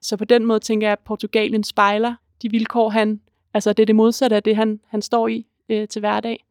så 0.00 0.16
på 0.16 0.24
den 0.24 0.44
måde 0.44 0.60
tænker 0.60 0.86
jeg, 0.86 0.92
at 0.92 0.98
Portugalien 0.98 1.64
spejler 1.64 2.14
de 2.42 2.50
vilkår, 2.50 2.88
han, 2.88 3.20
altså 3.54 3.72
det 3.72 3.82
er 3.82 3.86
det 3.86 3.96
modsatte 3.96 4.36
af 4.36 4.42
det, 4.42 4.56
han, 4.56 4.80
han 4.86 5.02
står 5.02 5.28
i 5.28 5.46
øh, 5.68 5.88
til 5.88 6.00
hverdag. 6.00 6.44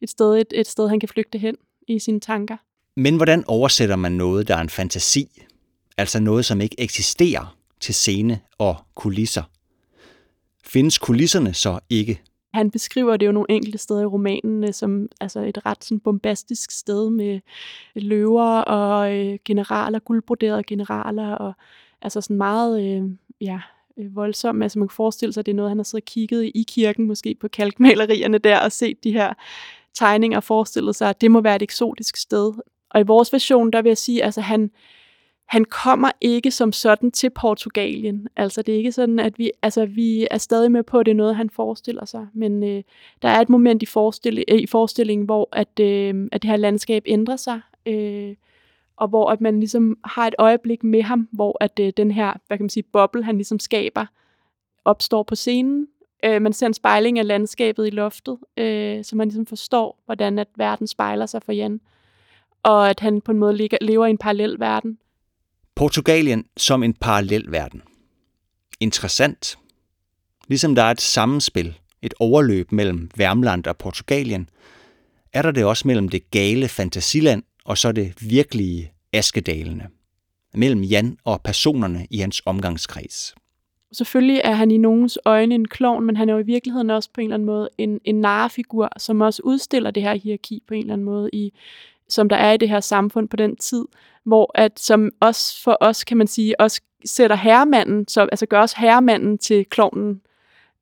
Et 0.00 0.10
sted, 0.10 0.36
et, 0.36 0.52
et 0.54 0.66
sted, 0.66 0.88
han 0.88 1.00
kan 1.00 1.08
flygte 1.08 1.38
hen 1.38 1.56
i 1.88 1.98
sine 1.98 2.20
tanker. 2.20 2.56
Men 2.96 3.16
hvordan 3.16 3.44
oversætter 3.46 3.96
man 3.96 4.12
noget, 4.12 4.48
der 4.48 4.56
er 4.56 4.60
en 4.60 4.68
fantasi, 4.68 5.42
altså 5.96 6.20
noget, 6.20 6.44
som 6.44 6.60
ikke 6.60 6.80
eksisterer, 6.80 7.56
til 7.80 7.94
scene 7.94 8.40
og 8.58 8.76
kulisser? 8.94 9.42
Findes 10.64 10.98
kulisserne 10.98 11.54
så 11.54 11.78
ikke? 11.90 12.22
Han 12.54 12.70
beskriver 12.70 13.16
det 13.16 13.26
jo 13.26 13.32
nogle 13.32 13.50
enkelte 13.50 13.78
steder 13.78 14.02
i 14.02 14.06
romanen 14.06 14.64
øh, 14.64 14.72
som 14.72 15.08
altså 15.20 15.40
et 15.40 15.66
ret 15.66 15.84
sådan 15.84 16.00
bombastisk 16.00 16.70
sted 16.70 17.10
med 17.10 17.40
løver 17.94 18.60
og 18.60 19.14
øh, 19.14 19.38
generaler, 19.44 19.98
guldbroderede 19.98 20.62
generaler, 20.62 21.30
og 21.32 21.52
altså 22.02 22.20
sådan 22.20 22.36
meget 22.36 22.84
øh, 22.86 23.02
ja, 23.40 23.60
øh, 23.98 24.16
voldsomt. 24.16 24.62
Altså 24.62 24.78
man 24.78 24.88
kan 24.88 24.94
forestille 24.94 25.32
sig, 25.32 25.40
at 25.40 25.46
det 25.46 25.52
er 25.52 25.56
noget, 25.56 25.70
han 25.70 25.78
har 25.78 25.84
siddet 25.84 26.02
og 26.02 26.06
kigget 26.06 26.52
i 26.54 26.64
kirken, 26.68 27.06
måske 27.06 27.36
på 27.40 27.48
kalkmalerierne 27.48 28.38
der, 28.38 28.58
og 28.58 28.72
set 28.72 29.04
de 29.04 29.12
her 29.12 29.32
tegninger 29.94 30.38
og 30.38 30.44
forestillet 30.44 30.96
sig, 30.96 31.08
at 31.08 31.20
det 31.20 31.30
må 31.30 31.40
være 31.40 31.56
et 31.56 31.62
eksotisk 31.62 32.16
sted. 32.16 32.52
Og 32.90 33.00
i 33.00 33.04
vores 33.04 33.32
version, 33.32 33.70
der 33.70 33.82
vil 33.82 33.90
jeg 33.90 33.98
sige, 33.98 34.24
altså 34.24 34.40
han, 34.40 34.70
han 35.46 35.64
kommer 35.64 36.10
ikke 36.20 36.50
som 36.50 36.72
sådan 36.72 37.10
til 37.10 37.30
Portugalien. 37.30 38.28
Altså 38.36 38.62
det 38.62 38.74
er 38.74 38.78
ikke 38.78 38.92
sådan, 38.92 39.18
at 39.18 39.38
vi, 39.38 39.50
altså, 39.62 39.86
vi 39.86 40.26
er 40.30 40.38
stadig 40.38 40.72
med 40.72 40.82
på, 40.82 40.98
at 40.98 41.06
det 41.06 41.12
er 41.12 41.16
noget, 41.16 41.36
han 41.36 41.50
forestiller 41.50 42.04
sig. 42.04 42.26
Men 42.34 42.62
øh, 42.62 42.82
der 43.22 43.28
er 43.28 43.40
et 43.40 43.48
moment 43.48 43.82
i, 43.82 43.86
forestilling, 43.86 44.44
øh, 44.48 44.58
i 44.58 44.66
forestillingen, 44.66 45.24
hvor 45.24 45.48
at, 45.52 45.80
øh, 45.80 46.28
at 46.32 46.42
det 46.42 46.50
her 46.50 46.56
landskab 46.56 47.02
ændrer 47.06 47.36
sig. 47.36 47.60
Øh, 47.86 48.34
og 48.96 49.08
hvor 49.08 49.30
at 49.30 49.40
man 49.40 49.58
ligesom 49.60 49.98
har 50.04 50.26
et 50.26 50.34
øjeblik 50.38 50.84
med 50.84 51.02
ham, 51.02 51.28
hvor 51.32 51.56
at 51.60 51.80
øh, 51.80 51.92
den 51.96 52.10
her, 52.10 52.32
hvad 52.46 52.58
kan 52.58 52.64
man 52.64 52.70
sige, 52.70 52.82
boble, 52.82 53.24
han 53.24 53.36
ligesom 53.36 53.58
skaber, 53.58 54.06
opstår 54.84 55.22
på 55.22 55.34
scenen. 55.34 55.88
Øh, 56.24 56.42
man 56.42 56.52
ser 56.52 56.66
en 56.66 56.74
spejling 56.74 57.18
af 57.18 57.26
landskabet 57.26 57.86
i 57.86 57.90
loftet, 57.90 58.38
øh, 58.56 59.04
så 59.04 59.16
man 59.16 59.28
ligesom 59.28 59.46
forstår, 59.46 59.98
hvordan 60.04 60.38
at 60.38 60.48
verden 60.56 60.86
spejler 60.86 61.26
sig 61.26 61.42
for 61.42 61.52
Jan. 61.52 61.80
Og 62.66 62.90
at 62.90 63.00
han 63.00 63.20
på 63.20 63.32
en 63.32 63.38
måde 63.38 63.68
lever 63.80 64.06
i 64.06 64.10
en 64.10 64.18
parallel 64.18 64.60
verden. 64.60 64.98
Portugalien 65.74 66.44
som 66.56 66.82
en 66.82 66.94
parallel 66.94 67.52
verden. 67.52 67.82
Interessant. 68.80 69.58
Ligesom 70.48 70.74
der 70.74 70.82
er 70.82 70.90
et 70.90 71.00
sammenspil, 71.00 71.78
et 72.02 72.14
overløb 72.20 72.72
mellem 72.72 73.10
Værmland 73.16 73.66
og 73.66 73.76
Portugalien, 73.76 74.48
er 75.32 75.42
der 75.42 75.50
det 75.50 75.64
også 75.64 75.88
mellem 75.88 76.08
det 76.08 76.30
gale 76.30 76.68
fantasiland 76.68 77.42
og 77.64 77.78
så 77.78 77.92
det 77.92 78.14
virkelige 78.20 78.92
askedalene. 79.12 79.88
Mellem 80.54 80.82
Jan 80.82 81.18
og 81.24 81.40
personerne 81.42 82.06
i 82.10 82.18
hans 82.18 82.42
omgangskreds. 82.46 83.34
Selvfølgelig 83.92 84.40
er 84.44 84.52
han 84.52 84.70
i 84.70 84.78
nogens 84.78 85.18
øjne 85.24 85.54
en 85.54 85.68
klovn, 85.68 86.04
men 86.04 86.16
han 86.16 86.28
er 86.28 86.32
jo 86.32 86.38
i 86.38 86.46
virkeligheden 86.46 86.90
også 86.90 87.10
på 87.14 87.20
en 87.20 87.24
eller 87.24 87.34
anden 87.34 87.46
måde 87.46 87.68
en, 87.78 88.00
en 88.04 88.20
narrefigur, 88.20 88.88
som 88.98 89.20
også 89.20 89.42
udstiller 89.44 89.90
det 89.90 90.02
her 90.02 90.14
hierarki 90.14 90.62
på 90.68 90.74
en 90.74 90.80
eller 90.80 90.92
anden 90.92 91.04
måde, 91.04 91.30
i, 91.32 91.52
som 92.08 92.28
der 92.28 92.36
er 92.36 92.52
i 92.52 92.56
det 92.56 92.68
her 92.68 92.80
samfund 92.80 93.28
på 93.28 93.36
den 93.36 93.56
tid, 93.56 93.84
hvor 94.24 94.50
at 94.54 94.80
som 94.80 95.10
også 95.20 95.62
for 95.62 95.76
os, 95.80 96.04
kan 96.04 96.16
man 96.16 96.26
sige, 96.26 96.60
også 96.60 96.80
sætter 97.04 97.36
herremanden, 97.36 98.08
så, 98.08 98.20
altså 98.20 98.46
gør 98.46 98.62
os 98.62 98.72
herremanden 98.72 99.38
til 99.38 99.64
klovnen 99.64 100.20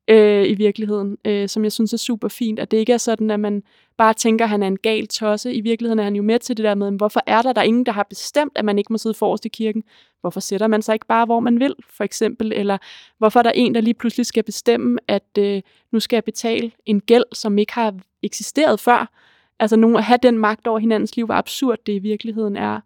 øh, 0.07 0.49
i 0.49 0.53
virkeligheden, 0.53 1.17
øh, 1.25 1.49
som 1.49 1.63
jeg 1.63 1.71
synes 1.71 1.93
er 1.93 1.97
super 1.97 2.27
fint, 2.27 2.59
at 2.59 2.71
det 2.71 2.77
ikke 2.77 2.93
er 2.93 2.97
sådan, 2.97 3.31
at 3.31 3.39
man 3.39 3.63
bare 3.97 4.13
tænker, 4.13 4.45
at 4.45 4.49
han 4.49 4.63
er 4.63 4.67
en 4.67 4.77
gal 4.77 5.07
tosse. 5.07 5.53
I 5.53 5.61
virkeligheden 5.61 5.99
er 5.99 6.03
han 6.03 6.15
jo 6.15 6.23
med 6.23 6.39
til 6.39 6.57
det 6.57 6.63
der 6.63 6.75
med, 6.75 6.91
hvorfor 6.91 7.21
er 7.27 7.41
der 7.41 7.53
der 7.53 7.61
ingen, 7.61 7.85
der 7.85 7.91
har 7.91 8.05
bestemt, 8.09 8.51
at 8.55 8.65
man 8.65 8.77
ikke 8.77 8.93
må 8.93 8.97
sidde 8.97 9.15
forrest 9.15 9.45
i 9.45 9.49
kirken? 9.49 9.83
Hvorfor 10.21 10.39
sætter 10.39 10.67
man 10.67 10.81
sig 10.81 10.93
ikke 10.93 11.05
bare, 11.05 11.25
hvor 11.25 11.39
man 11.39 11.59
vil, 11.59 11.75
for 11.89 12.03
eksempel? 12.03 12.53
Eller 12.55 12.77
hvorfor 13.17 13.39
er 13.39 13.43
der 13.43 13.51
en, 13.51 13.75
der 13.75 13.81
lige 13.81 13.93
pludselig 13.93 14.25
skal 14.25 14.43
bestemme, 14.43 14.99
at 15.07 15.37
øh, 15.37 15.61
nu 15.91 15.99
skal 15.99 16.15
jeg 16.17 16.23
betale 16.23 16.71
en 16.85 17.01
gæld, 17.01 17.25
som 17.33 17.57
ikke 17.57 17.73
har 17.73 17.93
eksisteret 18.23 18.79
før? 18.79 19.11
Altså 19.59 19.75
nogen, 19.75 19.95
at 19.95 20.03
have 20.03 20.19
den 20.23 20.37
magt 20.37 20.67
over 20.67 20.79
hinandens 20.79 21.15
liv, 21.15 21.25
hvor 21.25 21.35
absurd 21.35 21.77
det 21.85 21.93
i 21.93 21.99
virkeligheden 21.99 22.55
er. 22.57 22.79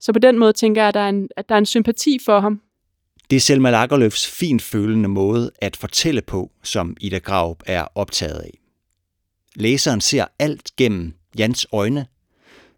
Så 0.00 0.12
på 0.12 0.18
den 0.18 0.38
måde 0.38 0.52
tænker 0.52 0.80
jeg, 0.82 0.88
at 0.88 0.94
der 0.94 1.00
er 1.00 1.08
en, 1.08 1.28
at 1.36 1.48
der 1.48 1.54
er 1.54 1.58
en 1.58 1.66
sympati 1.66 2.18
for 2.24 2.40
ham. 2.40 2.60
Det 3.30 3.36
er 3.36 3.40
Selma 3.40 3.70
Lagerlöfs 3.70 4.38
fint 4.38 4.62
følende 4.62 5.08
måde 5.08 5.50
at 5.62 5.76
fortælle 5.76 6.22
på, 6.22 6.50
som 6.62 6.96
Ida 7.00 7.18
Graup 7.18 7.62
er 7.66 7.86
optaget 7.94 8.38
af. 8.38 8.58
Læseren 9.56 10.00
ser 10.00 10.24
alt 10.38 10.76
gennem 10.76 11.14
Jans 11.38 11.66
øjne, 11.72 12.06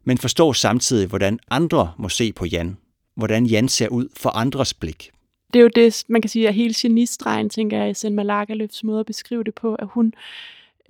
men 0.04 0.18
forstår 0.18 0.52
samtidig, 0.52 1.08
hvordan 1.08 1.38
andre 1.50 1.92
må 1.98 2.08
se 2.08 2.32
på 2.32 2.46
Jan, 2.46 2.76
hvordan 3.14 3.46
Jan 3.46 3.68
ser 3.68 3.88
ud 3.88 4.08
for 4.16 4.30
andres 4.36 4.74
blik. 4.74 5.10
Det 5.52 5.58
er 5.58 5.62
jo 5.62 5.70
det, 5.74 6.04
man 6.08 6.22
kan 6.22 6.28
sige, 6.28 6.48
at 6.48 6.54
hele 6.54 6.74
genistregen, 6.76 7.50
tænker 7.50 7.78
jeg, 7.78 7.90
i 7.90 7.94
Selma 7.94 8.22
Lagerlöfs 8.22 8.80
måde 8.84 9.00
at 9.00 9.06
beskrive 9.06 9.44
det 9.44 9.54
på, 9.54 9.74
at 9.74 9.86
hun 9.90 10.14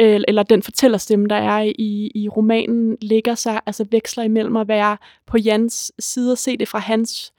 eller 0.01 0.43
den 0.43 0.63
fortællerstemme, 0.63 1.29
der 1.29 1.37
er 1.37 1.73
i, 1.79 2.11
i 2.15 2.29
romanen, 2.29 2.97
ligger 3.03 3.35
sig, 3.35 3.61
altså 3.67 3.87
veksler 3.91 4.25
imellem 4.25 4.57
at 4.57 4.69
være 4.69 4.97
på 5.27 5.39
Jans 5.39 5.93
side 5.99 6.33
og 6.33 6.39
se 6.39 6.57
det 6.57 6.69
fra 6.69 6.79
hans 6.79 7.33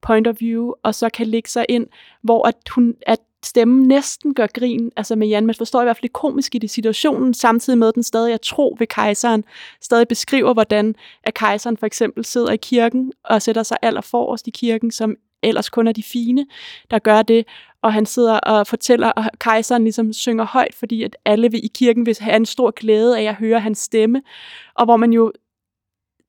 point 0.00 0.26
of 0.26 0.40
view, 0.40 0.72
og 0.82 0.94
så 0.94 1.08
kan 1.08 1.26
lægge 1.26 1.48
sig 1.48 1.66
ind, 1.68 1.86
hvor 2.22 2.48
at, 2.48 2.54
hun, 2.74 2.94
at 3.06 3.18
stemmen 3.44 3.88
næsten 3.88 4.34
gør 4.34 4.46
grin 4.46 4.92
altså 4.96 5.16
med 5.16 5.28
Jan. 5.28 5.46
Man 5.46 5.54
forstår 5.54 5.80
i 5.80 5.84
hvert 5.84 5.96
fald 5.96 6.02
det 6.02 6.12
komiske 6.12 6.56
i 6.56 6.58
det 6.58 6.70
situationen, 6.70 7.34
samtidig 7.34 7.78
med, 7.78 7.88
at 7.88 7.94
den 7.94 8.02
stadig 8.02 8.32
er 8.32 8.36
tro 8.36 8.76
ved 8.78 8.86
kejseren, 8.86 9.44
stadig 9.80 10.08
beskriver, 10.08 10.52
hvordan 10.52 10.94
at 11.24 11.34
kejseren 11.34 11.76
for 11.76 11.86
eksempel 11.86 12.24
sidder 12.24 12.52
i 12.52 12.56
kirken 12.56 13.12
og 13.24 13.42
sætter 13.42 13.62
sig 13.62 13.76
aller 13.82 14.00
forrest 14.00 14.46
i 14.46 14.50
kirken, 14.50 14.90
som 14.90 15.16
ellers 15.42 15.70
kun 15.70 15.86
er 15.86 15.92
de 15.92 16.02
fine, 16.02 16.46
der 16.90 16.98
gør 16.98 17.22
det, 17.22 17.46
og 17.82 17.92
han 17.92 18.06
sidder 18.06 18.38
og 18.38 18.66
fortæller, 18.66 19.10
og 19.10 19.24
kejseren 19.38 19.82
ligesom 19.82 20.12
synger 20.12 20.44
højt, 20.44 20.74
fordi 20.74 21.02
at 21.02 21.16
alle 21.24 21.58
i 21.58 21.70
kirken 21.74 22.06
vil 22.06 22.16
have 22.20 22.36
en 22.36 22.46
stor 22.46 22.70
glæde 22.70 23.18
af 23.18 23.22
at 23.22 23.34
høre 23.34 23.60
hans 23.60 23.78
stemme, 23.78 24.22
og 24.74 24.84
hvor 24.84 24.96
man 24.96 25.12
jo 25.12 25.32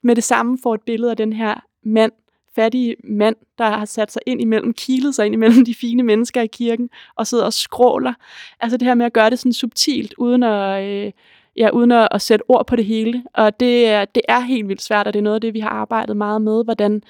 med 0.04 0.16
det 0.16 0.24
samme 0.24 0.58
får 0.64 0.74
et 0.74 0.82
billede 0.82 1.12
af 1.12 1.18
den 1.18 1.34
her 1.34 1.56
mand, 1.84 2.12
fattige 2.56 2.96
mand, 3.04 3.36
der 3.58 3.70
har 3.70 3.86
sat 3.86 4.12
sig 4.12 4.22
ind 4.26 4.42
imellem, 4.42 4.74
kilet 4.74 5.16
sig 5.16 5.26
ind 5.26 5.36
imellem 5.36 5.66
de 5.70 5.76
fine 5.76 6.04
mennesker 6.04 6.42
i 6.42 6.48
kirken, 6.48 6.90
og 7.16 7.28
sidder 7.28 7.46
og 7.46 7.54
skråler. 7.54 8.14
Altså 8.60 8.78
det 8.78 8.88
her 8.88 8.96
med 8.96 9.06
at 9.06 9.14
gøre 9.14 9.30
det 9.30 9.40
sådan 9.40 9.54
subtilt, 9.54 10.14
uden 10.18 10.44
at, 10.44 10.84
øh, 10.84 11.12
ja, 11.56 11.70
uden 11.70 11.92
at, 11.92 12.08
at 12.12 12.22
sætte 12.22 12.44
ord 12.48 12.68
på 12.68 12.76
det 12.76 12.86
hele. 12.86 13.24
Og 13.34 13.60
det 13.60 13.88
er, 13.88 14.06
det 14.06 14.22
er 14.30 14.40
helt 14.40 14.68
vildt 14.68 14.82
svært, 14.82 15.08
og 15.08 15.14
det 15.14 15.20
er 15.20 15.24
noget 15.24 15.36
af 15.36 15.42
det, 15.42 15.54
vi 15.54 15.60
har 15.60 15.70
arbejdet 15.70 16.18
meget 16.18 16.42
med, 16.42 16.64
hvordan 16.64 17.04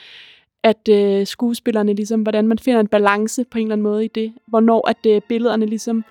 at 0.64 0.90
øh, 0.90 1.28
skuespillerne 1.28 1.94
ligesom, 1.94 2.22
hvordan 2.22 2.48
man 2.48 2.60
finder 2.60 2.80
en 2.80 2.88
balance 2.88 3.44
på 3.44 3.58
en 3.58 3.64
eller 3.64 3.74
anden 3.74 3.84
måde 3.84 4.06
i 4.06 4.08
det, 4.08 4.34
hvornår 4.48 4.90
at 4.90 5.06
øh, 5.08 5.22
billederne 5.30 5.66
ligesom 5.66 6.04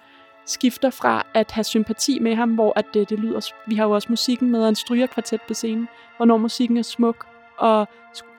skifter 0.47 0.91
fra 0.91 1.27
at 1.35 1.51
have 1.51 1.65
sympati 1.65 2.19
med 2.19 2.35
ham, 2.35 2.51
hvor 2.51 2.73
at 2.77 2.87
øh, 2.97 3.07
det 3.09 3.19
lyder, 3.19 3.41
vi 3.67 3.75
har 3.75 3.85
jo 3.85 3.91
også 3.91 4.07
musikken 4.11 4.51
med, 4.51 4.63
og 4.63 4.69
en 4.69 4.75
strygerkvartet 4.75 5.41
på 5.49 5.55
scenen, 5.55 5.89
hvornår 6.17 6.37
musikken 6.37 6.77
er 6.77 6.83
smuk, 6.83 7.27
og, 7.59 7.89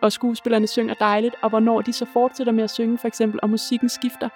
og 0.02 0.12
skuespillerne 0.12 0.67
synger 0.67 0.93
dejligt, 0.93 1.36
og 1.41 1.50
hvornår 1.50 1.82
de 1.82 1.93
så 1.93 2.06
fortsætter 2.13 2.54
med 2.54 2.63
at 2.63 2.69
synge, 2.69 2.98
for 2.98 3.08
eksempel, 3.08 3.39
og 3.43 3.50
musikken 3.50 3.89
skifter 3.89 4.30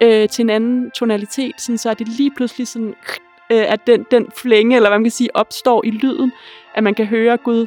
øh, 0.00 0.28
til 0.28 0.42
en 0.42 0.50
anden 0.50 0.90
tonalitet, 0.90 1.60
sådan 1.60 1.78
så 1.78 1.90
er 1.90 1.94
det 1.94 2.08
lige 2.08 2.30
pludselig 2.36 2.68
sådan, 2.68 2.94
øh, 3.52 3.72
at 3.72 3.86
den, 3.86 4.06
den 4.10 4.30
flænge, 4.36 4.76
eller 4.76 4.88
hvad 4.88 4.98
man 4.98 5.04
kan 5.04 5.10
sige, 5.10 5.36
opstår 5.36 5.84
i 5.84 5.90
lyden, 5.90 6.32
at 6.74 6.82
man 6.84 6.94
kan 6.94 7.06
høre, 7.06 7.36
Gud, 7.36 7.66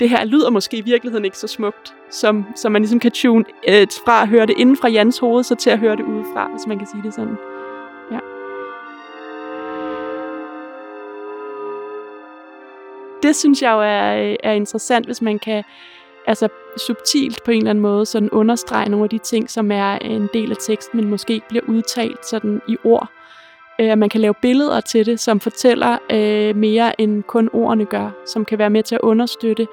det 0.00 0.08
her 0.08 0.24
lyder 0.24 0.50
måske 0.50 0.76
i 0.76 0.80
virkeligheden 0.80 1.24
ikke 1.24 1.38
så 1.38 1.46
smukt, 1.46 1.94
som, 2.10 2.46
som 2.56 2.72
man 2.72 2.82
ligesom 2.82 3.00
kan 3.00 3.12
tune 3.12 3.44
øh, 3.68 3.86
fra 4.04 4.22
at 4.22 4.28
høre 4.28 4.46
det 4.46 4.54
inden 4.58 4.76
fra 4.76 4.88
Jans 4.88 5.18
hoved, 5.18 5.44
så 5.44 5.54
til 5.54 5.70
at 5.70 5.78
høre 5.78 5.96
det 5.96 6.02
udefra, 6.02 6.48
hvis 6.48 6.66
man 6.66 6.78
kan 6.78 6.86
sige 6.86 7.02
det 7.02 7.14
sådan. 7.14 7.36
Ja. 8.12 8.18
Det 13.22 13.36
synes 13.36 13.62
jeg 13.62 13.72
jo 13.72 13.80
er, 13.80 14.30
øh, 14.30 14.36
er 14.42 14.52
interessant, 14.52 15.06
hvis 15.06 15.22
man 15.22 15.38
kan 15.38 15.64
altså 16.26 16.48
subtilt 16.86 17.44
på 17.44 17.50
en 17.50 17.56
eller 17.56 17.70
anden 17.70 17.82
måde 17.82 18.06
sådan 18.06 18.30
understrege 18.30 18.88
nogle 18.90 19.04
af 19.04 19.10
de 19.10 19.18
ting, 19.18 19.50
som 19.50 19.70
er 19.70 19.98
en 19.98 20.28
del 20.32 20.50
af 20.50 20.56
teksten, 20.60 21.00
men 21.00 21.10
måske 21.10 21.32
ikke 21.32 21.48
bliver 21.48 21.64
udtalt 21.68 22.26
sådan 22.26 22.60
i 22.68 22.76
ord. 22.84 23.15
Øh, 23.78 23.90
at 23.90 23.98
man 23.98 24.08
kan 24.08 24.20
lave 24.20 24.34
billeder 24.34 24.80
til 24.80 25.06
det, 25.06 25.20
som 25.20 25.40
fortæller 25.40 25.98
øh, 26.10 26.56
mere 26.56 27.00
end 27.00 27.22
kun 27.22 27.50
ordene 27.52 27.84
gør, 27.84 28.10
som 28.26 28.44
kan 28.44 28.58
være 28.58 28.70
med 28.70 28.82
til 28.82 28.94
at 28.94 29.00
understøtte. 29.00 29.66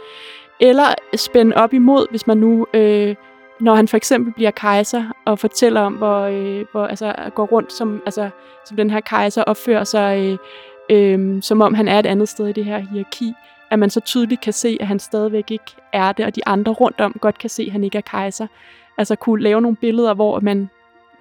Eller 0.60 0.86
spænde 1.16 1.56
op 1.56 1.74
imod, 1.74 2.08
hvis 2.10 2.28
man 2.28 2.38
nu, 2.38 2.68
øh, 2.74 3.16
når 3.60 3.76
han 3.76 3.88
for 3.88 3.98
eksempel 3.98 4.34
bliver 4.34 4.52
kejser, 4.52 5.04
og 5.26 5.40
fortæller 5.40 5.82
om, 5.82 5.94
hvor, 5.94 6.20
øh, 6.20 6.66
hvor 6.72 6.88
altså, 6.88 7.16
går 7.36 7.46
rundt 7.46 7.74
som, 7.74 8.02
altså, 8.06 8.30
som 8.66 8.78
den 8.78 8.90
her 8.90 9.00
kejser 9.00 9.44
opfører 9.44 9.84
sig, 9.84 10.40
øh, 10.90 11.14
øh, 11.14 11.42
som 11.42 11.62
om 11.62 11.74
han 11.74 11.88
er 11.88 12.00
et 12.00 12.06
andet 12.06 12.30
sted 12.30 12.48
i 12.48 12.52
det 12.52 12.66
her 12.66 12.78
hierarki, 12.78 13.34
at 13.70 13.80
man 13.80 13.90
så 13.90 14.00
tydeligt 14.00 14.42
kan 14.42 14.54
se, 14.54 14.78
at 14.80 14.88
han 14.88 15.00
stadigvæk 15.00 15.52
ikke 15.52 15.76
er 15.94 16.12
det, 16.12 16.26
og 16.26 16.36
de 16.36 16.48
andre 16.48 16.72
rundt 16.72 17.02
om 17.02 17.16
godt 17.22 17.38
kan 17.38 17.50
se, 17.50 17.64
at 17.64 17.72
han 17.72 17.84
ikke 17.84 17.98
er 17.98 18.02
kejser. 18.02 18.48
Altså 18.98 19.16
kunne 19.16 19.44
lave 19.44 19.62
nogle 19.62 19.78
billeder, 19.78 20.14
hvor 20.14 20.40
man 20.40 20.70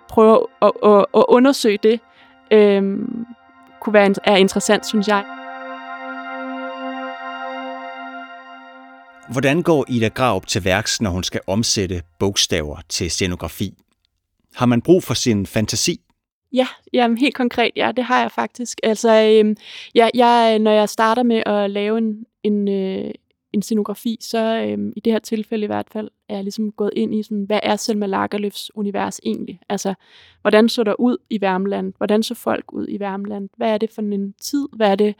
prøver 0.08 0.46
at, 0.62 0.72
at, 0.84 1.06
at 1.16 1.24
undersøge 1.28 1.78
det, 1.82 2.00
øhm, 2.52 3.26
kunne 3.80 3.92
være 3.94 4.14
er 4.24 4.36
interessant, 4.36 4.86
synes 4.86 5.08
jeg. 5.08 5.24
Hvordan 9.32 9.62
går 9.62 9.84
Ida 9.88 10.08
Graup 10.08 10.46
til 10.46 10.64
værks, 10.64 11.00
når 11.00 11.10
hun 11.10 11.22
skal 11.22 11.40
omsætte 11.46 12.02
bogstaver 12.18 12.76
til 12.88 13.10
scenografi? 13.10 13.74
Har 14.54 14.66
man 14.66 14.82
brug 14.82 15.02
for 15.02 15.14
sin 15.14 15.46
fantasi? 15.46 16.00
Ja, 16.52 16.66
jamen 16.92 17.18
helt 17.18 17.34
konkret, 17.34 17.70
ja, 17.76 17.92
det 17.96 18.04
har 18.04 18.20
jeg 18.20 18.30
faktisk. 18.30 18.78
Altså, 18.82 19.08
øhm, 19.10 19.56
ja, 19.94 20.08
jeg, 20.14 20.58
når 20.58 20.70
jeg 20.70 20.88
starter 20.88 21.22
med 21.22 21.42
at 21.46 21.70
lave 21.70 21.98
en, 21.98 22.24
en, 22.42 22.68
øh, 22.68 23.10
en 23.52 23.62
scenografi, 23.62 24.18
så 24.20 24.38
øhm, 24.38 24.92
i 24.96 25.00
det 25.00 25.12
her 25.12 25.20
tilfælde 25.20 25.64
i 25.64 25.66
hvert 25.66 25.90
fald, 25.92 26.10
er 26.28 26.34
jeg 26.34 26.44
ligesom 26.44 26.72
gået 26.72 26.90
ind 26.96 27.14
i, 27.14 27.22
sådan, 27.22 27.44
hvad 27.44 27.60
er 27.62 27.76
Selma 27.76 28.06
Lagerlöfs 28.06 28.68
univers 28.74 29.20
egentlig? 29.24 29.60
Altså, 29.68 29.94
hvordan 30.40 30.68
så 30.68 30.84
der 30.84 31.00
ud 31.00 31.16
i 31.30 31.40
Værmland? 31.40 31.92
Hvordan 31.96 32.22
så 32.22 32.34
folk 32.34 32.72
ud 32.72 32.86
i 32.88 33.00
Værmland? 33.00 33.48
Hvad 33.56 33.70
er 33.70 33.78
det 33.78 33.90
for 33.90 34.02
en 34.02 34.34
tid? 34.40 34.68
Hvad 34.72 34.90
er 34.90 34.94
det 34.94 35.14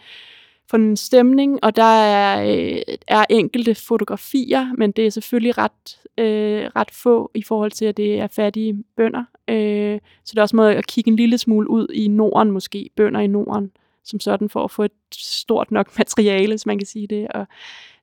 for 0.71 0.77
en 0.77 0.97
stemning? 0.97 1.65
Og 1.65 1.77
der 1.77 2.03
er, 2.03 2.45
øh, 2.45 2.83
er 3.09 3.25
enkelte 3.31 3.75
fotografier, 3.75 4.75
men 4.79 4.93
det 4.93 5.07
er 5.07 5.11
selvfølgelig 5.11 5.59
ret, 5.59 5.99
øh, 6.19 6.71
ret 6.77 6.91
få 6.91 7.31
i 7.35 7.43
forhold 7.43 7.71
til, 7.71 7.85
at 7.85 7.97
det 7.97 8.21
er 8.21 8.27
fattige 8.27 8.85
bønder. 8.97 9.25
Øh, 9.49 10.01
så 10.25 10.31
det 10.31 10.39
er 10.39 10.43
også 10.43 10.57
måde 10.57 10.75
at 10.75 10.87
kigge 10.87 11.11
en 11.11 11.17
lille 11.17 11.39
smule 11.39 11.71
ud 11.71 11.87
i 11.95 12.09
Norden 12.09 12.51
måske, 12.51 12.91
bønder 12.97 13.21
i 13.21 13.27
Norden, 13.27 13.71
som 14.05 14.21
sådan 14.21 14.49
for 14.49 14.65
at 14.65 14.71
få 14.71 14.83
et 14.83 14.93
stort 15.15 15.71
nok 15.71 15.93
materiale, 15.99 16.53
hvis 16.53 16.67
man 16.67 16.79
kan 16.79 16.87
sige 16.87 17.07
det, 17.07 17.29
og 17.29 17.47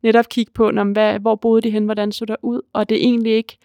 netop 0.03 0.29
kigge 0.29 0.51
på, 0.51 0.71
når, 0.71 0.83
hvad, 0.83 1.19
hvor 1.19 1.35
boede 1.35 1.61
de 1.61 1.69
hen, 1.69 1.85
hvordan 1.85 2.11
så 2.11 2.25
der 2.25 2.35
ud, 2.41 2.61
og 2.73 2.89
det 2.89 2.97
er 2.97 3.01
egentlig 3.01 3.33
ikke 3.33 3.57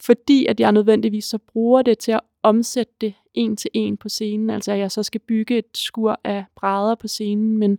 fordi, 0.00 0.46
at 0.46 0.60
jeg 0.60 0.72
nødvendigvis 0.72 1.24
så 1.24 1.38
bruger 1.38 1.82
det 1.82 1.98
til 1.98 2.12
at 2.12 2.20
omsætte 2.42 2.92
det 3.00 3.14
en 3.34 3.56
til 3.56 3.70
en 3.74 3.96
på 3.96 4.08
scenen, 4.08 4.50
altså 4.50 4.72
at 4.72 4.78
jeg 4.78 4.90
så 4.90 5.02
skal 5.02 5.20
bygge 5.20 5.58
et 5.58 5.64
skur 5.74 6.20
af 6.24 6.44
brædder 6.56 6.94
på 6.94 7.08
scenen, 7.08 7.58
men 7.58 7.78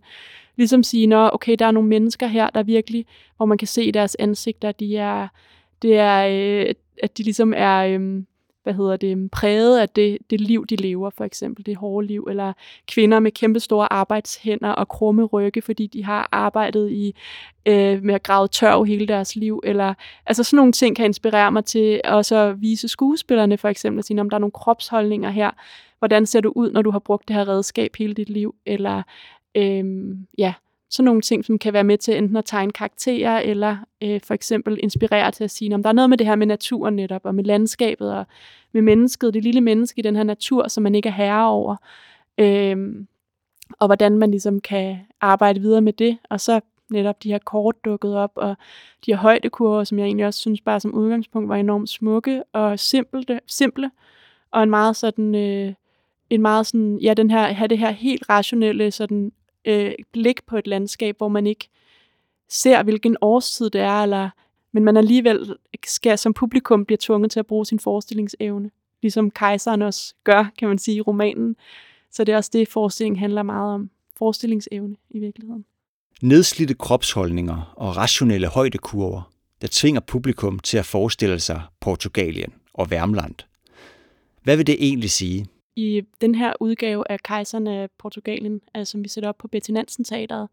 ligesom 0.56 0.82
sige, 0.82 1.06
når 1.06 1.30
okay, 1.34 1.56
der 1.58 1.66
er 1.66 1.70
nogle 1.70 1.88
mennesker 1.88 2.26
her, 2.26 2.50
der 2.50 2.62
virkelig, 2.62 3.06
hvor 3.36 3.46
man 3.46 3.58
kan 3.58 3.68
se 3.68 3.92
deres 3.92 4.16
ansigter, 4.18 4.72
de 4.72 4.96
er, 4.96 5.28
det 5.82 5.96
er, 5.96 6.26
øh, 6.26 6.74
at 7.02 7.18
de 7.18 7.22
ligesom 7.22 7.54
er, 7.56 7.78
øh, 7.78 8.22
hvad 8.62 8.74
hedder 8.74 8.96
det, 8.96 9.30
præget 9.30 9.78
af 9.78 9.88
det, 9.88 10.18
det 10.30 10.40
liv, 10.40 10.66
de 10.66 10.76
lever, 10.76 11.10
for 11.10 11.24
eksempel 11.24 11.66
det 11.66 11.76
hårde 11.76 12.06
liv, 12.06 12.26
eller 12.30 12.52
kvinder 12.88 13.20
med 13.20 13.32
kæmpe 13.32 13.60
store 13.60 13.92
arbejdshænder 13.92 14.68
og 14.68 14.88
krumme 14.88 15.24
rygge, 15.24 15.62
fordi 15.62 15.86
de 15.86 16.04
har 16.04 16.28
arbejdet 16.32 16.90
i 16.90 17.14
øh, 17.66 18.02
med 18.02 18.14
at 18.14 18.22
grave 18.22 18.48
tørv 18.48 18.84
hele 18.84 19.06
deres 19.06 19.36
liv, 19.36 19.60
eller 19.64 19.94
altså 20.26 20.42
sådan 20.42 20.56
nogle 20.56 20.72
ting 20.72 20.96
kan 20.96 21.04
inspirere 21.04 21.52
mig 21.52 21.64
til 21.64 22.00
også 22.04 22.36
at 22.36 22.60
vise 22.60 22.88
skuespillerne 22.88 23.58
for 23.58 23.68
eksempel, 23.68 23.98
at 23.98 24.04
sige, 24.04 24.20
om 24.20 24.30
der 24.30 24.36
er 24.36 24.40
nogle 24.40 24.52
kropsholdninger 24.52 25.30
her, 25.30 25.50
hvordan 25.98 26.26
ser 26.26 26.40
du 26.40 26.52
ud, 26.56 26.70
når 26.70 26.82
du 26.82 26.90
har 26.90 26.98
brugt 26.98 27.28
det 27.28 27.36
her 27.36 27.48
redskab 27.48 27.96
hele 27.96 28.14
dit 28.14 28.28
liv, 28.28 28.54
eller 28.66 29.02
øh, 29.54 29.84
ja, 30.38 30.54
sådan 30.90 31.04
nogle 31.04 31.20
ting, 31.20 31.44
som 31.44 31.58
kan 31.58 31.72
være 31.72 31.84
med 31.84 31.98
til 31.98 32.16
enten 32.16 32.36
at 32.36 32.44
tegne 32.44 32.72
karakterer, 32.72 33.40
eller 33.40 33.76
øh, 34.02 34.20
for 34.24 34.34
eksempel 34.34 34.78
inspirere 34.82 35.30
til 35.30 35.44
at 35.44 35.50
sige, 35.50 35.74
om 35.74 35.82
der 35.82 35.88
er 35.88 35.94
noget 35.94 36.10
med 36.10 36.18
det 36.18 36.26
her 36.26 36.34
med 36.34 36.46
naturen 36.46 36.96
netop, 36.96 37.20
og 37.24 37.34
med 37.34 37.44
landskabet, 37.44 38.14
og 38.14 38.24
med 38.72 38.82
mennesket, 38.82 39.34
det 39.34 39.42
lille 39.44 39.60
menneske 39.60 39.98
i 39.98 40.02
den 40.02 40.16
her 40.16 40.22
natur, 40.22 40.68
som 40.68 40.82
man 40.82 40.94
ikke 40.94 41.08
er 41.08 41.12
herre 41.12 41.48
over, 41.48 41.76
øh, 42.38 43.06
og 43.78 43.86
hvordan 43.86 44.18
man 44.18 44.30
ligesom 44.30 44.60
kan 44.60 44.98
arbejde 45.20 45.60
videre 45.60 45.80
med 45.80 45.92
det, 45.92 46.18
og 46.30 46.40
så 46.40 46.60
netop 46.90 47.22
de 47.22 47.30
her 47.30 47.38
kort 47.38 47.84
dukket 47.84 48.16
op, 48.16 48.32
og 48.34 48.56
de 49.06 49.12
her 49.12 49.18
højdekurver, 49.18 49.84
som 49.84 49.98
jeg 49.98 50.04
egentlig 50.04 50.26
også 50.26 50.40
synes 50.40 50.60
bare 50.60 50.80
som 50.80 50.94
udgangspunkt 50.94 51.48
var 51.48 51.56
enormt 51.56 51.88
smukke 51.88 52.42
og 52.52 52.78
simple, 52.78 53.40
simple 53.46 53.90
og 54.50 54.62
en 54.62 54.70
meget 54.70 54.96
sådan, 54.96 55.34
øh, 55.34 55.74
en 56.30 56.42
meget 56.42 56.66
sådan, 56.66 56.98
ja, 56.98 57.14
den 57.14 57.30
her, 57.30 57.42
have 57.42 57.68
det 57.68 57.78
her 57.78 57.90
helt 57.90 58.28
rationelle 58.28 58.90
sådan 58.90 59.32
øh, 59.64 59.92
blik 60.12 60.46
på 60.46 60.56
et 60.56 60.66
landskab, 60.66 61.16
hvor 61.18 61.28
man 61.28 61.46
ikke 61.46 61.68
ser, 62.48 62.82
hvilken 62.82 63.16
årstid 63.20 63.70
det 63.70 63.80
er, 63.80 64.02
eller, 64.02 64.30
men 64.72 64.84
man 64.84 64.96
alligevel 64.96 65.56
skal 65.86 66.18
som 66.18 66.34
publikum 66.34 66.84
bliver 66.84 66.98
tvunget 67.00 67.30
til 67.30 67.40
at 67.40 67.46
bruge 67.46 67.66
sin 67.66 67.78
forestillingsevne, 67.78 68.70
ligesom 69.02 69.30
kejseren 69.30 69.82
også 69.82 70.14
gør, 70.24 70.52
kan 70.58 70.68
man 70.68 70.78
sige, 70.78 70.96
i 70.96 71.00
romanen. 71.00 71.56
Så 72.10 72.24
det 72.24 72.32
er 72.32 72.36
også 72.36 72.50
det, 72.52 72.68
forestillingen 72.68 73.18
handler 73.18 73.42
meget 73.42 73.74
om. 73.74 73.90
Forestillingsevne 74.16 74.96
i 75.10 75.18
virkeligheden. 75.18 75.64
Nedslidte 76.22 76.74
kropsholdninger 76.74 77.74
og 77.76 77.96
rationelle 77.96 78.46
højdekurver, 78.46 79.32
der 79.60 79.68
tvinger 79.70 80.00
publikum 80.00 80.58
til 80.58 80.78
at 80.78 80.86
forestille 80.86 81.40
sig 81.40 81.62
Portugalien 81.80 82.52
og 82.74 82.90
Værmland. 82.90 83.34
Hvad 84.42 84.56
vil 84.56 84.66
det 84.66 84.76
egentlig 84.78 85.10
sige? 85.10 85.46
I 85.80 86.02
den 86.20 86.34
her 86.34 86.52
udgave 86.60 87.10
af 87.10 87.20
Kejseren 87.20 87.66
af 87.66 87.88
Portugalien, 87.98 88.60
altså, 88.74 88.92
som 88.92 89.04
vi 89.04 89.08
sætter 89.08 89.28
op 89.28 89.38
på 89.38 89.48
Betty 89.48 89.70
Nansen 89.70 90.04
Teateret, 90.04 90.48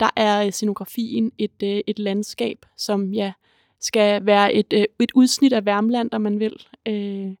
der 0.00 0.10
er 0.16 0.50
scenografien 0.50 1.32
et, 1.38 1.62
øh, 1.62 1.80
et 1.86 1.98
landskab, 1.98 2.66
som 2.76 3.12
ja, 3.12 3.32
skal 3.80 4.26
være 4.26 4.54
et, 4.54 4.72
øh, 4.72 4.84
et 4.98 5.12
udsnit 5.14 5.52
af 5.52 5.66
Værmland, 5.66 6.12
om 6.12 6.20
man 6.20 6.40
vil. 6.40 6.66
Øh, 6.86 7.34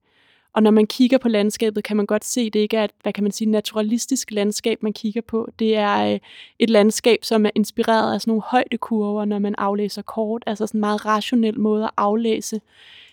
og 0.52 0.62
når 0.62 0.70
man 0.70 0.86
kigger 0.86 1.18
på 1.18 1.28
landskabet, 1.28 1.84
kan 1.84 1.96
man 1.96 2.06
godt 2.06 2.24
se, 2.24 2.40
at 2.40 2.52
det 2.52 2.60
ikke 2.60 2.76
er 2.76 2.84
et, 2.84 2.90
hvad 3.02 3.12
kan 3.12 3.24
man 3.24 3.32
sige, 3.32 3.50
naturalistisk 3.50 4.30
landskab, 4.30 4.82
man 4.82 4.92
kigger 4.92 5.20
på. 5.20 5.48
Det 5.58 5.76
er 5.76 6.12
øh, 6.12 6.18
et 6.58 6.70
landskab, 6.70 7.18
som 7.22 7.46
er 7.46 7.50
inspireret 7.54 8.14
af 8.14 8.20
sådan 8.20 8.30
nogle 8.30 8.42
højdekurver, 8.46 9.24
når 9.24 9.38
man 9.38 9.54
aflæser 9.58 10.02
kort. 10.02 10.42
Altså 10.46 10.66
sådan 10.66 10.78
en 10.78 10.80
meget 10.80 11.06
rationel 11.06 11.60
måde 11.60 11.84
at 11.84 11.90
aflæse 11.96 12.60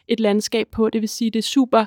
et 0.07 0.19
landskab 0.19 0.67
på. 0.71 0.89
Det 0.89 1.01
vil 1.01 1.09
sige, 1.09 1.31
det 1.31 1.39
er 1.39 1.43
super 1.43 1.85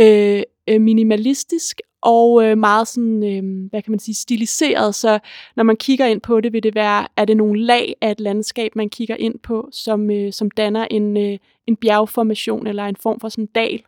øh, 0.00 0.42
øh, 0.68 0.80
minimalistisk 0.80 1.80
og 2.02 2.44
øh, 2.44 2.58
meget 2.58 2.88
sådan, 2.88 3.22
øh, 3.22 3.70
hvad 3.70 3.82
kan 3.82 3.90
man 3.92 3.98
sige, 3.98 4.14
stiliseret. 4.14 4.94
Så 4.94 5.18
når 5.56 5.64
man 5.64 5.76
kigger 5.76 6.06
ind 6.06 6.20
på 6.20 6.40
det, 6.40 6.52
vil 6.52 6.62
det 6.62 6.74
være, 6.74 7.06
er 7.16 7.24
det 7.24 7.36
nogle 7.36 7.64
lag 7.64 7.94
af 8.00 8.10
et 8.10 8.20
landskab, 8.20 8.76
man 8.76 8.88
kigger 8.88 9.16
ind 9.16 9.38
på, 9.38 9.68
som, 9.72 10.10
øh, 10.10 10.32
som 10.32 10.50
danner 10.50 10.86
en, 10.90 11.16
øh, 11.16 11.38
en 11.66 11.76
bjergformation 11.76 12.66
eller 12.66 12.84
en 12.84 12.96
form 12.96 13.20
for 13.20 13.28
sådan 13.28 13.46
dal, 13.46 13.82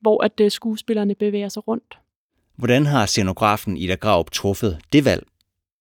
hvor 0.00 0.24
at 0.24 0.40
øh, 0.40 0.50
skuespillerne 0.50 1.14
bevæger 1.14 1.48
sig 1.48 1.68
rundt. 1.68 1.98
Hvordan 2.56 2.86
har 2.86 3.06
scenografen 3.06 3.76
Ida 3.76 3.94
Graup 3.94 4.30
truffet 4.30 4.78
det 4.92 5.04
valg? 5.04 5.26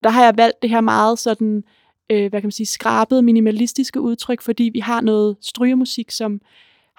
Der 0.04 0.10
har 0.10 0.24
jeg 0.24 0.38
valgt 0.38 0.62
det 0.62 0.70
her 0.70 0.82
meget 0.82 1.20
sådan, 1.20 1.64
øh, 2.10 2.30
hvad 2.30 2.42
kan 2.42 2.48
man 2.48 2.52
sige, 2.52 2.68
skrabet 2.68 3.24
minimalistiske 3.24 4.02
udtryk, 4.02 4.42
fordi 4.42 4.70
vi 4.74 4.80
har 4.80 5.02
noget 5.02 5.38
strygemusik, 5.42 6.12
som 6.12 6.42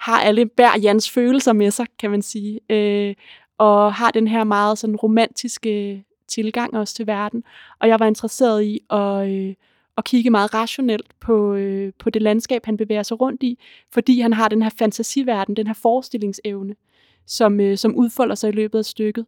har 0.01 0.21
alle 0.21 0.45
bær 0.45 0.79
Jans 0.81 1.09
følelser 1.09 1.53
med 1.53 1.71
sig, 1.71 1.85
kan 1.99 2.11
man 2.11 2.21
sige. 2.21 2.59
Øh, 2.69 3.15
og 3.57 3.93
har 3.93 4.11
den 4.11 4.27
her 4.27 4.43
meget 4.43 4.77
sådan 4.77 4.95
romantiske 4.95 6.03
tilgang 6.27 6.77
også 6.77 6.95
til 6.95 7.07
verden. 7.07 7.43
Og 7.79 7.87
jeg 7.87 7.99
var 7.99 8.05
interesseret 8.05 8.63
i 8.63 8.79
at, 8.89 9.29
øh, 9.29 9.55
at 9.97 10.03
kigge 10.03 10.29
meget 10.29 10.53
rationelt 10.53 11.19
på, 11.19 11.53
øh, 11.53 11.93
på 11.99 12.09
det 12.09 12.21
landskab, 12.21 12.65
han 12.65 12.77
bevæger 12.77 13.03
sig 13.03 13.21
rundt 13.21 13.43
i, 13.43 13.59
fordi 13.93 14.19
han 14.19 14.33
har 14.33 14.47
den 14.47 14.61
her 14.61 14.69
fantasiverden, 14.79 15.55
den 15.55 15.67
her 15.67 15.73
forestillingsevne, 15.73 16.75
som, 17.27 17.59
øh, 17.59 17.77
som 17.77 17.95
udfolder 17.95 18.35
sig 18.35 18.49
i 18.49 18.55
løbet 18.55 18.79
af 18.79 18.85
stykket. 18.85 19.25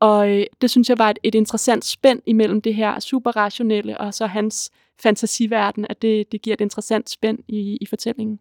Og 0.00 0.30
øh, 0.30 0.46
det 0.60 0.70
synes 0.70 0.88
jeg 0.88 0.98
var 0.98 1.10
et, 1.10 1.18
et 1.22 1.34
interessant 1.34 1.84
spænd 1.84 2.22
imellem 2.26 2.60
det 2.60 2.74
her 2.74 3.00
super 3.00 3.36
rationelle 3.36 3.98
og 3.98 4.14
så 4.14 4.26
hans 4.26 4.70
fantasiverden, 5.02 5.86
at 5.90 6.02
det, 6.02 6.32
det 6.32 6.42
giver 6.42 6.54
et 6.54 6.60
interessant 6.60 7.10
spænd 7.10 7.38
i, 7.48 7.78
i 7.80 7.86
fortællingen. 7.86 8.40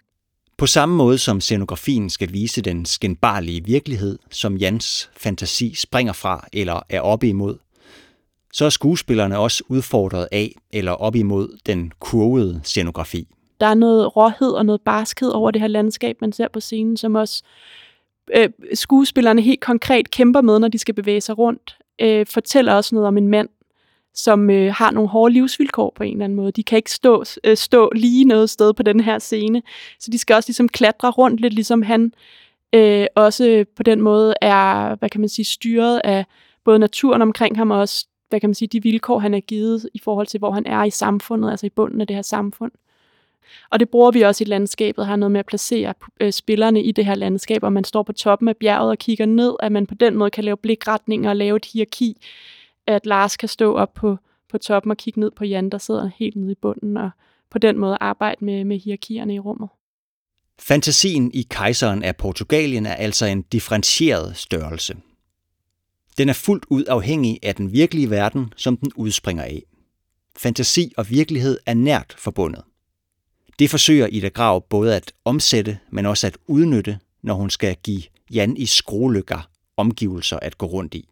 På 0.58 0.66
samme 0.66 0.96
måde 0.96 1.18
som 1.18 1.42
scenografien 1.42 2.10
skal 2.10 2.34
vise 2.34 2.62
den 2.62 2.86
skinbarlige 2.86 3.64
virkelighed, 3.66 4.20
som 4.32 4.58
Jans 4.58 5.10
fantasi 5.18 5.74
springer 5.76 6.14
fra 6.14 6.48
eller 6.54 6.82
er 6.90 7.02
oppe 7.02 7.28
imod, 7.30 7.58
så 8.54 8.66
er 8.66 8.70
skuespillerne 8.70 9.38
også 9.38 9.64
udfordret 9.68 10.28
af 10.32 10.56
eller 10.74 10.92
op 10.92 11.16
imod 11.16 11.58
den 11.66 11.92
kurvede 12.00 12.62
scenografi. 12.64 13.28
Der 13.60 13.68
er 13.68 13.74
noget 13.74 14.16
råhed 14.16 14.52
og 14.52 14.66
noget 14.66 14.82
barskhed 14.82 15.30
over 15.30 15.52
det 15.52 15.62
her 15.62 15.68
landskab, 15.68 16.22
man 16.22 16.32
ser 16.32 16.48
på 16.54 16.60
scenen, 16.60 16.98
som 16.98 17.16
også 17.16 17.44
øh, 18.36 18.50
skuespillerne 18.74 19.42
helt 19.42 19.62
konkret 19.62 20.12
kæmper 20.12 20.42
med, 20.42 20.60
når 20.60 20.68
de 20.68 20.78
skal 20.78 20.94
bevæge 20.94 21.22
sig 21.22 21.38
rundt. 21.38 21.78
Øh, 22.02 22.26
fortæller 22.26 22.74
også 22.74 22.96
noget 22.96 23.08
om 23.08 23.18
en 23.18 23.28
mand, 23.28 23.50
som 24.18 24.50
øh, 24.50 24.74
har 24.74 24.92
nogle 24.92 25.10
hårde 25.10 25.34
livsvilkår 25.34 25.94
på 25.96 26.04
en 26.04 26.12
eller 26.12 26.24
anden 26.24 26.36
måde. 26.36 26.52
De 26.52 26.64
kan 26.64 26.78
ikke 26.78 26.92
stå, 26.92 27.24
øh, 27.44 27.58
stå 27.58 27.92
lige 27.96 28.26
noget 28.26 28.50
sted 28.50 28.74
på 28.74 28.84
den 28.84 29.00
her 29.00 29.20
scene, 29.20 29.62
så 30.00 30.12
de 30.12 30.18
skal 30.18 30.36
også 30.36 30.50
ligesom 30.50 30.70
klatre 30.70 31.10
rundt 31.10 31.42
lidt, 31.42 31.54
ligesom 31.54 31.82
han 31.82 32.14
øh, 32.74 33.06
også 33.16 33.66
på 33.76 33.84
den 33.84 34.02
måde 34.02 34.34
er, 34.42 34.96
hvad 34.96 35.10
kan 35.10 35.22
man 35.22 35.30
sige, 35.30 35.46
styret 35.46 36.02
af 36.04 36.26
både 36.66 36.80
naturen 36.80 37.22
omkring 37.22 37.58
ham 37.58 37.72
og 37.72 37.80
også, 37.80 38.08
hvad 38.30 38.40
kan 38.40 38.50
man 38.50 38.56
sige, 38.56 38.68
de 38.68 38.84
vilkår, 38.84 39.20
han 39.20 39.34
er 39.34 39.40
givet 39.40 39.90
i 39.94 40.00
forhold 40.00 40.28
til, 40.28 40.38
hvor 40.38 40.52
han 40.52 40.66
er 40.66 40.84
i 40.84 40.90
samfundet, 40.90 41.52
altså 41.52 41.66
i 41.66 41.70
bunden 41.70 42.02
af 42.02 42.08
det 42.08 42.16
her 42.16 42.24
samfund. 42.24 42.72
Og 43.72 43.80
det 43.80 43.90
bruger 43.90 44.12
vi 44.12 44.22
også 44.22 44.44
i 44.44 44.48
landskabet, 44.48 45.06
har 45.06 45.16
noget 45.16 45.32
med 45.32 45.40
at 45.40 45.46
placere 45.46 45.94
øh, 46.20 46.32
spillerne 46.32 46.84
i 46.84 46.92
det 46.92 47.06
her 47.06 47.16
landskab, 47.16 47.64
og 47.64 47.74
man 47.74 47.84
står 47.84 48.04
på 48.04 48.14
toppen 48.14 48.48
af 48.48 48.58
bjerget 48.58 48.92
og 48.92 48.98
kigger 48.98 49.26
ned, 49.26 49.56
at 49.60 49.72
man 49.72 49.88
på 49.88 49.96
den 49.96 50.16
måde 50.16 50.30
kan 50.30 50.44
lave 50.44 50.58
blikretninger 50.58 51.30
og 51.30 51.36
lave 51.36 51.56
et 51.56 51.66
hierarki, 51.66 52.18
at 52.88 53.06
Lars 53.06 53.38
kan 53.38 53.50
stå 53.50 53.76
op 53.76 53.94
på, 53.94 54.18
på 54.50 54.58
toppen 54.58 54.92
og 54.92 54.98
kigge 54.98 55.20
ned 55.20 55.32
på 55.32 55.46
Jan, 55.46 55.70
der 55.70 55.78
sidder 55.78 56.10
helt 56.20 56.36
nede 56.36 56.52
i 56.52 56.56
bunden, 56.62 56.98
og 56.98 57.10
på 57.50 57.58
den 57.58 57.78
måde 57.78 57.98
arbejde 58.02 58.46
med, 58.46 58.66
med 58.66 58.80
hierarkierne 58.80 59.36
i 59.36 59.40
rummet. 59.40 59.70
Fantasien 60.60 61.32
i 61.34 61.48
kejseren 61.50 62.04
af 62.04 62.16
Portugalien 62.16 62.86
er 62.86 62.94
altså 62.94 63.26
en 63.26 63.42
differentieret 63.42 64.38
størrelse. 64.38 64.96
Den 66.18 66.30
er 66.30 66.34
fuldt 66.34 66.66
ud 66.70 66.86
afhængig 66.88 67.40
af 67.44 67.56
den 67.56 67.72
virkelige 67.72 68.10
verden, 68.10 68.54
som 68.56 68.78
den 68.78 68.92
udspringer 68.96 69.44
af. 69.44 69.64
Fantasi 70.38 70.94
og 70.98 71.10
virkelighed 71.10 71.60
er 71.66 71.74
nært 71.74 72.16
forbundet. 72.18 72.64
Det 73.60 73.70
forsøger 73.70 74.08
Ida 74.08 74.28
Grav 74.28 74.66
både 74.70 74.96
at 74.96 75.14
omsætte, 75.26 75.80
men 75.90 76.06
også 76.06 76.28
at 76.28 76.38
udnytte, 76.48 77.00
når 77.22 77.34
hun 77.34 77.50
skal 77.50 77.76
give 77.84 78.04
Jan 78.32 78.58
i 78.58 78.66
skrolykker 78.66 79.50
omgivelser 79.78 80.40
at 80.40 80.58
gå 80.58 80.66
rundt 80.66 80.94
i. 80.94 81.10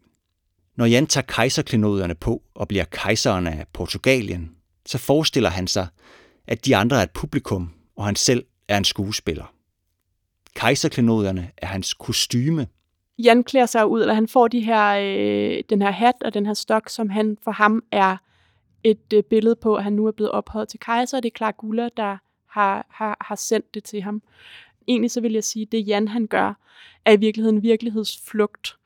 Når 0.76 0.84
Jan 0.84 1.06
tager 1.06 1.24
kejserklenoderne 1.26 2.14
på 2.14 2.42
og 2.54 2.68
bliver 2.68 2.84
kejseren 2.84 3.46
af 3.46 3.66
Portugalien, 3.72 4.56
så 4.86 4.98
forestiller 4.98 5.50
han 5.50 5.66
sig, 5.66 5.86
at 6.46 6.66
de 6.66 6.76
andre 6.76 6.98
er 6.98 7.02
et 7.02 7.10
publikum, 7.10 7.72
og 7.96 8.04
han 8.04 8.16
selv 8.16 8.44
er 8.68 8.78
en 8.78 8.84
skuespiller. 8.84 9.54
Kejserklenoderne 10.54 11.50
er 11.56 11.66
hans 11.66 11.94
kostyme. 11.94 12.66
Jan 13.18 13.44
klæder 13.44 13.66
sig 13.66 13.86
ud, 13.86 14.00
eller 14.00 14.14
han 14.14 14.28
får 14.28 14.48
de 14.48 14.60
her, 14.60 14.96
øh, 14.98 15.62
den 15.70 15.82
her 15.82 15.90
hat 15.90 16.14
og 16.24 16.34
den 16.34 16.46
her 16.46 16.54
stok, 16.54 16.88
som 16.88 17.08
han 17.08 17.38
for 17.44 17.50
ham 17.50 17.82
er 17.92 18.16
et 18.84 19.12
øh, 19.14 19.22
billede 19.22 19.56
på, 19.56 19.74
at 19.74 19.84
han 19.84 19.92
nu 19.92 20.06
er 20.06 20.12
blevet 20.12 20.30
ophøjet 20.30 20.68
til 20.68 20.80
kejser. 20.80 21.20
Det 21.20 21.32
er 21.32 21.36
Clark 21.36 21.56
Guller, 21.56 21.88
der 21.96 22.16
har, 22.46 22.86
har, 22.90 23.16
har 23.20 23.34
sendt 23.34 23.74
det 23.74 23.84
til 23.84 24.02
ham. 24.02 24.22
Egentlig 24.88 25.10
så 25.10 25.20
vil 25.20 25.32
jeg 25.32 25.44
sige, 25.44 25.62
at 25.62 25.72
det 25.72 25.88
Jan 25.88 26.08
han 26.08 26.26
gør, 26.26 26.54
er 27.04 27.12
i 27.12 27.16
virkeligheden 27.16 27.62
virkelighedsflugt 27.62 28.76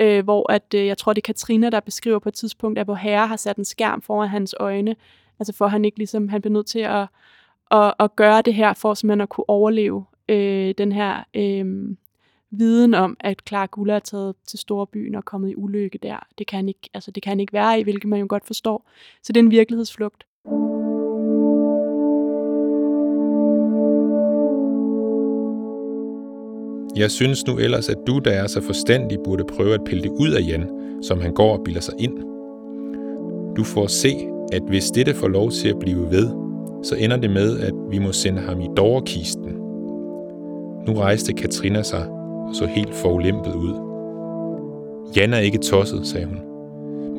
øh, 0.00 0.24
hvor 0.24 0.52
at, 0.52 0.74
øh, 0.74 0.86
jeg 0.86 0.98
tror, 0.98 1.12
det 1.12 1.22
er 1.22 1.26
Katrina, 1.26 1.70
der 1.70 1.80
beskriver 1.80 2.18
på 2.18 2.28
et 2.28 2.34
tidspunkt, 2.34 2.78
at 2.78 2.86
hvor 2.86 2.94
herre 2.94 3.26
har 3.26 3.36
sat 3.36 3.56
en 3.56 3.64
skærm 3.64 4.02
foran 4.02 4.28
hans 4.28 4.54
øjne, 4.60 4.96
altså 5.38 5.52
for 5.52 5.66
han 5.66 5.84
ikke 5.84 5.98
ligesom, 5.98 6.28
han 6.28 6.40
bliver 6.40 6.52
nødt 6.52 6.66
til 6.66 6.78
at, 6.78 7.06
at, 7.70 7.94
at 8.00 8.16
gøre 8.16 8.42
det 8.42 8.54
her, 8.54 8.72
for 8.72 8.94
simpelthen 8.94 9.20
at 9.20 9.28
kunne 9.28 9.48
overleve 9.50 10.04
øh, 10.28 10.74
den 10.78 10.92
her 10.92 11.24
øh, 11.34 11.96
viden 12.50 12.94
om, 12.94 13.16
at 13.20 13.42
Clark 13.48 13.70
Gulla 13.70 13.94
er 13.94 13.98
taget 13.98 14.34
til 14.46 14.58
storbyen 14.58 15.14
og 15.14 15.24
kommet 15.24 15.50
i 15.50 15.56
ulykke 15.56 15.98
der. 16.02 16.26
Det 16.38 16.46
kan 16.46 16.56
han 16.56 16.68
ikke, 16.68 16.90
altså 16.94 17.10
det 17.10 17.22
kan 17.22 17.30
han 17.30 17.40
ikke 17.40 17.52
være 17.52 17.80
i, 17.80 17.82
hvilket 17.82 18.08
man 18.08 18.20
jo 18.20 18.26
godt 18.28 18.46
forstår. 18.46 18.90
Så 19.22 19.32
det 19.32 19.40
er 19.40 19.44
en 19.44 19.50
virkelighedsflugt. 19.50 20.26
Jeg 26.96 27.10
synes 27.10 27.46
nu 27.46 27.56
ellers, 27.58 27.88
at 27.88 27.96
du, 28.06 28.18
der 28.18 28.30
er 28.30 28.46
så 28.46 28.60
forstandig, 28.60 29.18
burde 29.24 29.44
prøve 29.44 29.74
at 29.74 29.84
pille 29.86 30.02
det 30.02 30.10
ud 30.10 30.30
af 30.30 30.40
Jan, 30.48 30.68
som 31.02 31.20
han 31.20 31.32
går 31.32 31.56
og 31.56 31.64
bilder 31.64 31.80
sig 31.80 31.94
ind. 31.98 32.12
Du 33.56 33.64
får 33.64 33.86
se, 33.86 34.16
at 34.52 34.62
hvis 34.68 34.90
dette 34.90 35.14
får 35.14 35.28
lov 35.28 35.50
til 35.50 35.68
at 35.68 35.78
blive 35.78 36.10
ved, 36.10 36.28
så 36.82 36.94
ender 36.98 37.16
det 37.16 37.30
med, 37.30 37.60
at 37.60 37.72
vi 37.90 37.98
må 37.98 38.12
sende 38.12 38.40
ham 38.40 38.60
i 38.60 38.68
dårkisten. 38.76 39.52
Nu 40.86 40.92
rejste 40.94 41.32
Katrina 41.32 41.82
sig 41.82 42.08
og 42.48 42.54
så 42.54 42.66
helt 42.66 42.94
forulæmpet 42.94 43.54
ud. 43.54 43.74
Jan 45.16 45.32
er 45.32 45.38
ikke 45.38 45.58
tosset, 45.58 46.06
sagde 46.06 46.26
hun, 46.26 46.38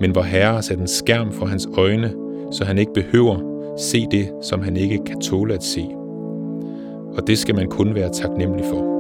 men 0.02 0.12
hvor 0.12 0.22
herre 0.22 0.54
har 0.54 0.62
sat 0.62 0.80
en 0.80 0.88
skærm 0.88 1.32
for 1.32 1.46
hans 1.46 1.68
øjne, 1.78 2.14
så 2.52 2.66
han 2.66 2.78
ikke 2.78 2.94
behøver 2.94 3.38
se 3.78 4.06
det, 4.12 4.30
som 4.42 4.62
han 4.62 4.78
ikke 4.78 5.00
kan 5.06 5.22
tåle 5.22 5.54
at 5.54 5.64
se. 5.64 5.88
Og 7.18 7.28
det 7.28 7.38
skal 7.38 7.56
man 7.56 7.68
kun 7.68 7.96
være 7.96 8.10
taknemmelig 8.14 8.66
for. 8.66 8.95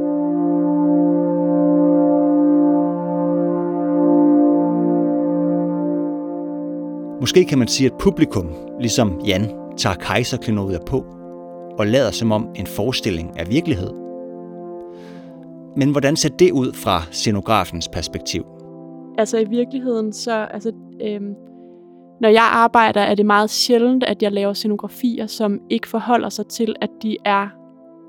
Måske 7.25 7.45
kan 7.45 7.59
man 7.59 7.67
sige, 7.67 7.87
at 7.87 7.97
publikum, 7.99 8.49
ligesom 8.79 9.21
Jan, 9.25 9.51
tager 9.77 9.95
kejserklenodier 9.95 10.79
på 10.79 11.05
og 11.79 11.87
lader 11.87 12.11
som 12.11 12.31
om 12.31 12.47
en 12.55 12.67
forestilling 12.67 13.31
er 13.35 13.45
virkelighed. 13.45 13.89
Men 15.77 15.91
hvordan 15.91 16.15
ser 16.15 16.29
det 16.29 16.51
ud 16.51 16.73
fra 16.73 17.01
scenografens 17.11 17.87
perspektiv? 17.87 18.45
Altså 19.17 19.37
i 19.37 19.45
virkeligheden, 19.49 20.13
så 20.13 20.31
altså, 20.31 20.71
øhm, 21.01 21.33
når 22.21 22.29
jeg 22.29 22.49
arbejder, 22.51 23.01
er 23.01 23.15
det 23.15 23.25
meget 23.25 23.49
sjældent, 23.49 24.03
at 24.03 24.23
jeg 24.23 24.31
laver 24.31 24.53
scenografier, 24.53 25.27
som 25.27 25.59
ikke 25.69 25.87
forholder 25.87 26.29
sig 26.29 26.47
til, 26.47 26.75
at 26.81 26.89
de 27.01 27.17
er 27.25 27.47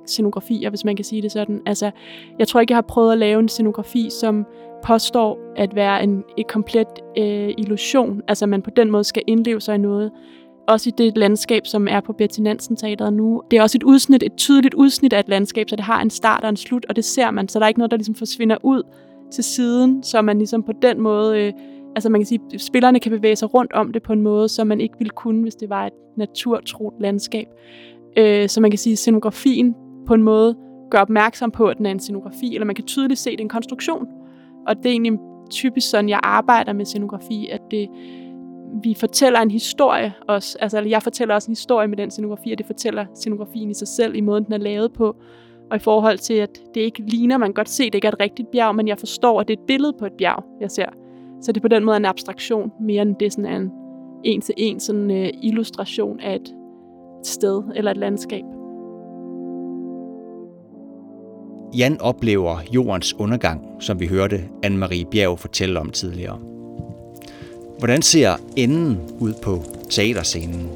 scenografier, 0.06 0.70
hvis 0.70 0.84
man 0.84 0.96
kan 0.96 1.04
sige 1.04 1.22
det 1.22 1.32
sådan. 1.32 1.60
Altså, 1.66 1.90
jeg 2.38 2.48
tror 2.48 2.60
ikke, 2.60 2.72
jeg 2.72 2.76
har 2.76 2.82
prøvet 2.88 3.12
at 3.12 3.18
lave 3.18 3.40
en 3.40 3.48
scenografi, 3.48 4.08
som 4.20 4.46
påstår 4.84 5.38
at 5.56 5.74
være 5.74 6.02
en 6.02 6.22
et 6.38 6.46
komplet 6.46 6.86
øh, 7.18 7.48
illusion. 7.58 8.22
Altså, 8.28 8.46
man 8.46 8.62
på 8.62 8.70
den 8.70 8.90
måde 8.90 9.04
skal 9.04 9.22
indleve 9.26 9.60
sig 9.60 9.74
i 9.74 9.78
noget. 9.78 10.10
Også 10.68 10.88
i 10.88 10.92
det 10.98 11.16
landskab, 11.16 11.66
som 11.66 11.88
er 11.90 12.00
på 12.00 12.12
Betty 12.12 12.40
Nansen 12.40 12.76
Teateret 12.76 13.12
nu. 13.12 13.42
Det 13.50 13.58
er 13.58 13.62
også 13.62 13.78
et 13.78 13.82
udsnit, 13.82 14.22
et 14.22 14.36
tydeligt 14.36 14.74
udsnit 14.74 15.12
af 15.12 15.20
et 15.20 15.28
landskab, 15.28 15.68
så 15.68 15.76
det 15.76 15.84
har 15.84 16.02
en 16.02 16.10
start 16.10 16.44
og 16.44 16.48
en 16.48 16.56
slut, 16.56 16.86
og 16.88 16.96
det 16.96 17.04
ser 17.04 17.30
man. 17.30 17.48
Så 17.48 17.58
der 17.58 17.64
er 17.64 17.68
ikke 17.68 17.80
noget, 17.80 17.90
der 17.90 17.96
ligesom 17.96 18.14
forsvinder 18.14 18.56
ud 18.62 18.82
til 19.32 19.44
siden, 19.44 20.02
så 20.02 20.22
man 20.22 20.38
ligesom 20.38 20.62
på 20.62 20.72
den 20.82 21.00
måde... 21.00 21.40
Øh, 21.40 21.52
altså 21.96 22.08
man 22.08 22.20
kan 22.20 22.26
sige, 22.26 22.40
spillerne 22.58 23.00
kan 23.00 23.12
bevæge 23.12 23.36
sig 23.36 23.54
rundt 23.54 23.72
om 23.72 23.92
det 23.92 24.02
på 24.02 24.12
en 24.12 24.22
måde, 24.22 24.48
som 24.48 24.66
man 24.66 24.80
ikke 24.80 24.94
ville 24.98 25.10
kunne, 25.10 25.42
hvis 25.42 25.54
det 25.54 25.70
var 25.70 25.86
et 25.86 25.92
naturtro 26.16 26.92
landskab. 27.00 27.46
Øh, 28.16 28.48
så 28.48 28.60
man 28.60 28.70
kan 28.70 28.78
sige, 28.78 28.92
at 28.92 28.98
scenografien 28.98 29.74
på 30.06 30.14
en 30.14 30.22
måde 30.22 30.56
gør 30.90 30.98
opmærksom 30.98 31.50
på, 31.50 31.66
at 31.66 31.78
den 31.78 31.86
er 31.86 31.90
en 31.90 32.00
scenografi, 32.00 32.54
eller 32.54 32.66
man 32.66 32.74
kan 32.74 32.84
tydeligt 32.84 33.20
se, 33.20 33.30
at 33.30 33.32
det 33.32 33.40
er 33.40 33.44
en 33.44 33.48
konstruktion. 33.48 34.06
Og 34.66 34.76
det 34.76 34.86
er 34.86 34.90
egentlig 34.90 35.18
typisk 35.50 35.90
sådan, 35.90 36.08
jeg 36.08 36.20
arbejder 36.22 36.72
med 36.72 36.84
scenografi, 36.84 37.48
at 37.52 37.60
det, 37.70 37.88
vi 38.82 38.94
fortæller 39.00 39.40
en 39.40 39.50
historie 39.50 40.14
også. 40.28 40.58
Altså, 40.60 40.80
jeg 40.80 41.02
fortæller 41.02 41.34
også 41.34 41.50
en 41.50 41.52
historie 41.52 41.88
med 41.88 41.96
den 41.96 42.10
scenografi, 42.10 42.52
og 42.52 42.58
det 42.58 42.66
fortæller 42.66 43.06
scenografien 43.14 43.70
i 43.70 43.74
sig 43.74 43.88
selv, 43.88 44.14
i 44.14 44.20
måden, 44.20 44.44
den 44.44 44.52
er 44.52 44.58
lavet 44.58 44.92
på. 44.92 45.16
Og 45.70 45.76
i 45.76 45.80
forhold 45.80 46.18
til, 46.18 46.34
at 46.34 46.58
det 46.74 46.80
ikke 46.80 47.02
ligner, 47.02 47.36
man 47.36 47.48
kan 47.48 47.54
godt 47.54 47.68
se, 47.68 47.84
at 47.84 47.92
det 47.92 47.94
ikke 47.94 48.08
er 48.08 48.12
et 48.12 48.20
rigtigt 48.20 48.50
bjerg, 48.50 48.74
men 48.74 48.88
jeg 48.88 48.98
forstår, 48.98 49.40
at 49.40 49.48
det 49.48 49.56
er 49.56 49.60
et 49.60 49.66
billede 49.66 49.92
på 49.98 50.06
et 50.06 50.12
bjerg, 50.18 50.44
jeg 50.60 50.70
ser. 50.70 50.86
Så 51.42 51.52
det 51.52 51.56
er 51.56 51.62
på 51.62 51.68
den 51.68 51.84
måde 51.84 51.96
en 51.96 52.04
abstraktion, 52.04 52.72
mere 52.80 53.02
end 53.02 53.16
det 53.20 53.32
sådan 53.32 53.52
er 53.52 53.56
en 53.56 53.70
en-til-en 54.24 54.80
sådan, 54.80 55.10
uh, 55.10 55.26
illustration 55.42 56.20
af 56.20 56.34
et 56.34 56.54
sted 57.24 57.62
eller 57.74 57.90
et 57.90 57.96
landskab. 57.96 58.44
Jan 61.74 62.00
oplever 62.00 62.58
jordens 62.70 63.14
undergang, 63.14 63.66
som 63.80 64.00
vi 64.00 64.06
hørte 64.06 64.44
Anne-Marie 64.66 65.04
Bjerg 65.10 65.38
fortælle 65.38 65.80
om 65.80 65.90
tidligere. 65.90 66.38
Hvordan 67.78 68.02
ser 68.02 68.36
enden 68.56 68.98
ud 69.20 69.34
på 69.42 69.62
teaterscenen? 69.90 70.70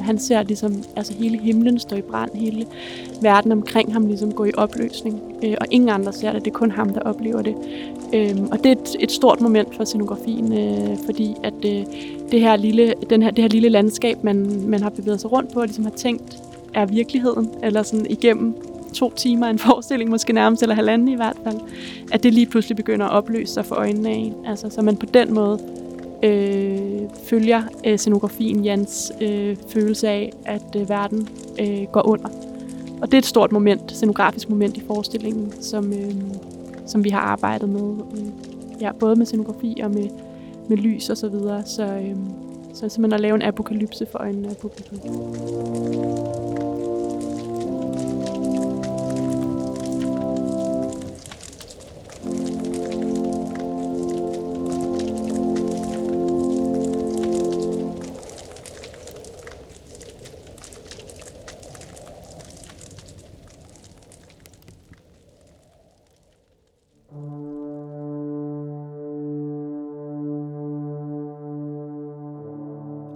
Han 0.00 0.18
ser 0.18 0.42
ligesom, 0.42 0.82
altså 0.96 1.14
hele 1.14 1.38
himlen 1.38 1.78
står 1.78 1.96
i 1.96 2.02
brand, 2.02 2.30
hele 2.34 2.66
verden 3.22 3.52
omkring 3.52 3.92
ham 3.92 4.06
ligesom 4.06 4.32
går 4.32 4.44
i 4.44 4.52
opløsning, 4.56 5.20
øh, 5.44 5.54
og 5.60 5.66
ingen 5.70 5.88
andre 5.88 6.12
ser 6.12 6.32
det, 6.32 6.44
det 6.44 6.50
er 6.50 6.54
kun 6.54 6.70
ham, 6.70 6.88
der 6.88 7.00
oplever 7.00 7.42
det. 7.42 7.54
Øhm, 8.14 8.48
og 8.52 8.58
det 8.58 8.66
er 8.66 8.72
et, 8.72 8.96
et 9.00 9.12
stort 9.12 9.40
moment 9.40 9.76
for 9.76 9.84
scenografien, 9.84 10.52
øh, 10.52 10.96
fordi 11.04 11.34
at 11.42 11.54
øh, 11.64 11.84
det, 12.30 12.40
her 12.40 12.56
lille, 12.56 12.94
den 13.10 13.22
her, 13.22 13.30
det 13.30 13.44
her 13.44 13.48
lille 13.48 13.68
landskab, 13.68 14.24
man, 14.24 14.64
man 14.66 14.82
har 14.82 14.90
bevæget 14.90 15.20
sig 15.20 15.32
rundt 15.32 15.52
på, 15.52 15.60
og 15.60 15.66
ligesom 15.66 15.84
har 15.84 15.92
tænkt, 15.92 16.38
er 16.74 16.86
virkeligheden, 16.86 17.50
eller 17.62 17.82
sådan 17.82 18.06
igennem 18.10 18.54
to 18.94 19.12
timer 19.16 19.46
en 19.46 19.58
forestilling, 19.68 20.10
måske 20.10 20.32
nærmest, 20.32 20.62
eller 20.62 20.74
halvanden 20.74 21.08
i 21.08 21.14
hvert 21.14 21.36
fald, 21.44 21.56
at 22.12 22.22
det 22.22 22.34
lige 22.34 22.46
pludselig 22.46 22.76
begynder 22.76 23.06
at 23.06 23.12
opløse 23.12 23.52
sig 23.52 23.64
for 23.64 23.74
øjnene 23.74 24.08
af 24.08 24.14
en. 24.14 24.34
Altså, 24.46 24.70
så 24.70 24.82
man 24.82 24.96
på 24.96 25.06
den 25.06 25.34
måde 25.34 25.58
øh, 26.22 27.00
følger 27.24 27.62
øh, 27.86 27.98
scenografien 27.98 28.64
Jans 28.64 29.12
øh, 29.20 29.56
følelse 29.68 30.08
af, 30.08 30.32
at 30.44 30.76
øh, 30.76 30.88
verden 30.88 31.28
øh, 31.60 31.82
går 31.92 32.08
under. 32.08 32.28
Og 33.02 33.06
det 33.06 33.14
er 33.14 33.18
et 33.18 33.26
stort 33.26 33.52
moment, 33.52 33.92
scenografisk 33.92 34.50
moment 34.50 34.76
i 34.76 34.82
forestillingen, 34.86 35.52
som, 35.60 35.92
øh, 35.92 36.14
som 36.86 37.04
vi 37.04 37.10
har 37.10 37.20
arbejdet 37.20 37.68
med. 37.68 37.94
Øh, 38.12 38.26
ja, 38.80 38.92
både 38.92 39.16
med 39.16 39.26
scenografi 39.26 39.80
og 39.82 39.90
med, 39.90 40.08
med 40.68 40.76
lys 40.76 41.10
og 41.10 41.16
så 41.16 41.28
videre. 41.28 41.64
Så, 41.66 41.84
øhm, 41.84 42.30
så 42.74 42.88
simpelthen 42.88 43.12
at 43.12 43.20
lave 43.20 43.34
en 43.34 43.42
apokalypse 43.42 44.06
for 44.10 44.18
øjnene 44.18 44.48
af 44.48 44.50
øh, 44.50 44.56
publikum. 44.56 44.98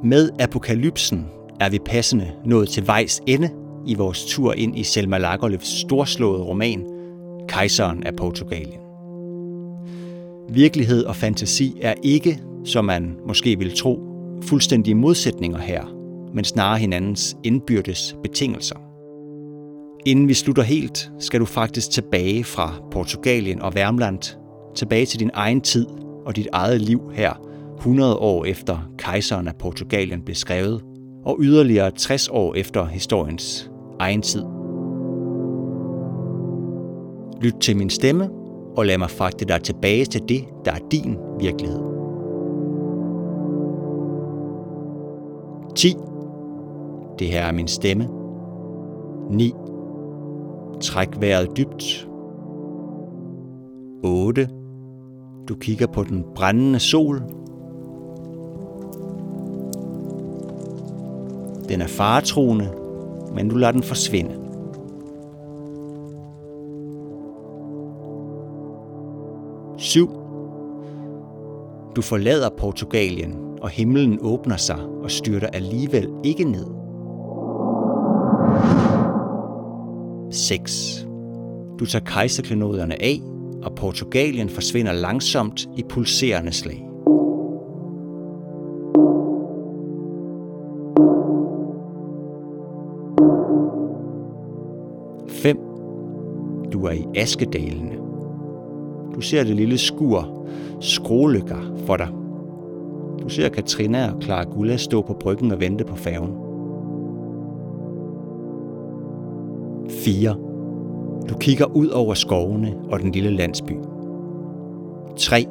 Med 0.09 0.31
apokalypsen 0.41 1.27
er 1.61 1.71
vi 1.71 1.79
passende 1.79 2.33
nået 2.45 2.69
til 2.69 2.87
vejs 2.87 3.21
ende 3.27 3.51
i 3.87 3.95
vores 3.95 4.25
tur 4.25 4.53
ind 4.53 4.79
i 4.79 4.83
Selma 4.83 5.19
Lagerlöfs 5.19 5.81
storslåede 5.81 6.43
roman 6.43 6.85
Kejseren 7.49 8.03
af 8.03 8.17
Portugalien. 8.17 8.81
Virkelighed 10.49 11.05
og 11.05 11.17
fantasi 11.17 11.79
er 11.83 11.95
ikke, 12.03 12.43
som 12.65 12.85
man 12.85 13.17
måske 13.27 13.59
vil 13.59 13.77
tro, 13.77 14.01
fuldstændige 14.43 14.95
modsætninger 14.95 15.59
her, 15.59 15.85
men 16.35 16.45
snarere 16.45 16.79
hinandens 16.79 17.37
indbyrdes 17.45 18.17
betingelser. 18.23 18.77
Inden 20.07 20.29
vi 20.29 20.35
slutter 20.35 20.63
helt, 20.63 21.11
skal 21.19 21.41
du 21.41 21.45
faktisk 21.45 21.91
tilbage 21.91 22.45
fra 22.45 22.75
Portugalien 22.91 23.63
og 23.63 23.75
Værmland, 23.75 24.37
tilbage 24.75 25.07
til 25.07 25.21
din 25.21 25.31
egen 25.35 25.61
tid 25.61 25.87
og 26.27 26.37
dit 26.37 26.49
eget 26.53 26.81
liv 26.81 27.13
her– 27.15 27.41
100 27.79 28.17
år 28.17 28.45
efter 28.45 28.79
kejseren 28.99 29.49
af 29.49 29.57
Portugalien 29.57 30.23
blev 30.23 30.35
skrevet, 30.35 30.83
og 31.25 31.37
yderligere 31.41 31.91
60 31.91 32.29
år 32.29 32.55
efter 32.55 32.87
historiens 32.87 33.71
egen 33.99 34.23
tid. 34.23 34.43
Lyt 37.43 37.55
til 37.61 37.77
min 37.77 37.91
stemme, 37.91 38.31
og 38.77 38.87
lad 38.87 38.99
mig 38.99 39.11
fragte 39.11 39.45
dig 39.45 39.63
tilbage 39.63 40.05
til 40.05 40.23
det, 40.29 40.45
der 40.65 40.73
er 40.73 40.79
din 40.91 41.17
virkelighed. 41.41 41.81
10. 45.77 45.97
Det 47.19 47.27
her 47.27 47.41
er 47.41 47.53
min 47.53 47.69
stemme. 47.69 48.09
9. 49.31 49.53
Træk 50.81 51.09
vejret 51.21 51.49
dybt. 51.57 52.09
8. 54.05 54.49
Du 55.49 55.55
kigger 55.55 55.87
på 55.87 56.03
den 56.03 56.25
brændende 56.35 56.79
sol 56.79 57.23
Den 61.69 61.81
er 61.81 61.87
faretroende, 61.87 62.73
men 63.35 63.49
du 63.49 63.57
lader 63.57 63.73
den 63.73 63.83
forsvinde. 63.83 64.35
Syv. 69.79 70.09
Du 71.97 72.03
forlader 72.03 72.49
Portugalien, 72.59 73.35
og 73.63 73.71
himlen 73.71 74.19
åbner 74.23 74.57
sig 74.57 74.79
og 75.03 75.11
styrter 75.11 75.47
alligevel 75.47 76.09
ikke 76.25 76.45
ned. 76.45 76.67
6. 80.33 81.07
Du 81.79 81.87
tager 81.87 82.05
kejserklenoderne 82.05 83.03
af, 83.03 83.21
og 83.63 83.75
Portugalien 83.75 84.49
forsvinder 84.49 84.93
langsomt 84.93 85.69
i 85.77 85.83
pulserende 85.89 86.53
slag. 86.53 86.88
Er 96.89 96.93
i 96.93 97.07
Askedalene. 97.17 97.97
Du 99.15 99.21
ser 99.21 99.45
det 99.45 99.57
lille 99.57 99.79
skur, 99.79 100.47
skrålykker 100.81 101.61
for 101.87 101.97
dig. 101.97 102.09
Du 103.23 103.29
ser 103.29 103.49
Katrina 103.49 104.13
og 104.13 104.23
Clara 104.23 104.45
Gulla 104.45 104.77
stå 104.77 105.03
på 105.03 105.15
bryggen 105.21 105.53
og 105.53 105.61
vente 105.61 105.85
på 105.85 105.97
færgen. 105.97 106.33
4. 109.91 110.37
Du 111.29 111.35
kigger 111.41 111.77
ud 111.77 111.89
over 111.89 112.15
skovene 112.15 112.75
og 112.91 113.01
den 113.01 113.13
lille 113.13 113.31
landsby. 113.31 113.73
3. 115.17 115.47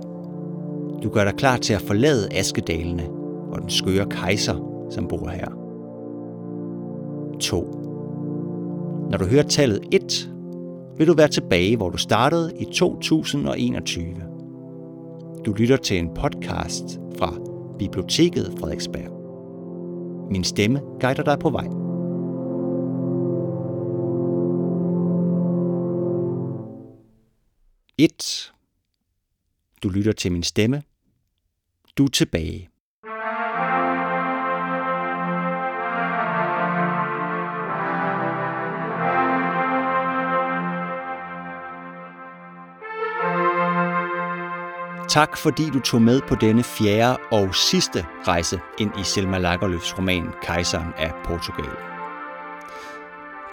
Du 1.04 1.10
gør 1.10 1.24
dig 1.24 1.34
klar 1.34 1.58
til 1.58 1.74
at 1.74 1.82
forlade 1.82 2.28
Askedalene 2.32 3.04
og 3.52 3.62
den 3.62 3.70
skøre 3.70 4.06
kejser, 4.06 4.86
som 4.90 5.08
bor 5.08 5.28
her. 5.30 5.48
2. 7.40 7.62
Når 9.12 9.18
du 9.18 9.26
hører 9.26 9.44
tallet 9.44 9.80
1, 9.92 10.37
vil 10.98 11.08
du 11.08 11.14
være 11.14 11.28
tilbage, 11.28 11.78
hvor 11.78 11.90
du 11.90 11.98
startede 11.98 12.58
i 12.60 12.66
2021. 12.74 14.06
Du 15.46 15.54
lytter 15.54 15.78
til 15.78 15.98
en 15.98 16.14
podcast 16.14 16.84
fra 17.18 17.34
Biblioteket 17.80 18.54
Frederiksberg. 18.60 19.18
Min 20.32 20.44
stemme 20.44 20.82
guider 21.00 21.24
dig 21.24 21.40
på 21.40 21.50
vej. 21.50 21.68
Et. 27.98 28.54
Du 29.84 29.90
lytter 29.90 30.12
til 30.12 30.32
min 30.32 30.44
stemme. 30.44 30.84
Du 31.98 32.04
er 32.04 32.10
tilbage. 32.10 32.70
Tak 45.10 45.38
fordi 45.38 45.70
du 45.70 45.80
tog 45.80 46.02
med 46.02 46.22
på 46.22 46.36
denne 46.36 46.64
fjerde 46.64 47.18
og 47.32 47.56
sidste 47.56 48.06
rejse 48.28 48.60
ind 48.80 48.92
i 49.00 49.04
Selma 49.04 49.38
Lagerlöfs 49.38 49.98
roman 49.98 50.30
Kejseren 50.42 50.94
af 50.98 51.12
Portugal. 51.26 51.70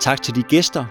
Tak 0.01 0.23
til 0.23 0.35
de 0.35 0.43
gæster, 0.43 0.85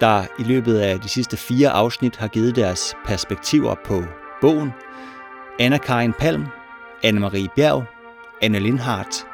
der 0.00 0.24
i 0.38 0.42
løbet 0.42 0.78
af 0.78 1.00
de 1.00 1.08
sidste 1.08 1.36
fire 1.36 1.70
afsnit 1.70 2.16
har 2.16 2.28
givet 2.28 2.56
deres 2.56 2.94
perspektiver 3.04 3.74
på 3.86 4.02
bogen. 4.40 4.70
Anna-Karin 5.60 6.12
Palm, 6.18 6.46
Anne-Marie 7.06 7.48
Bjerg, 7.56 7.84
Anne 8.42 8.58
Lindhardt, 8.58 9.26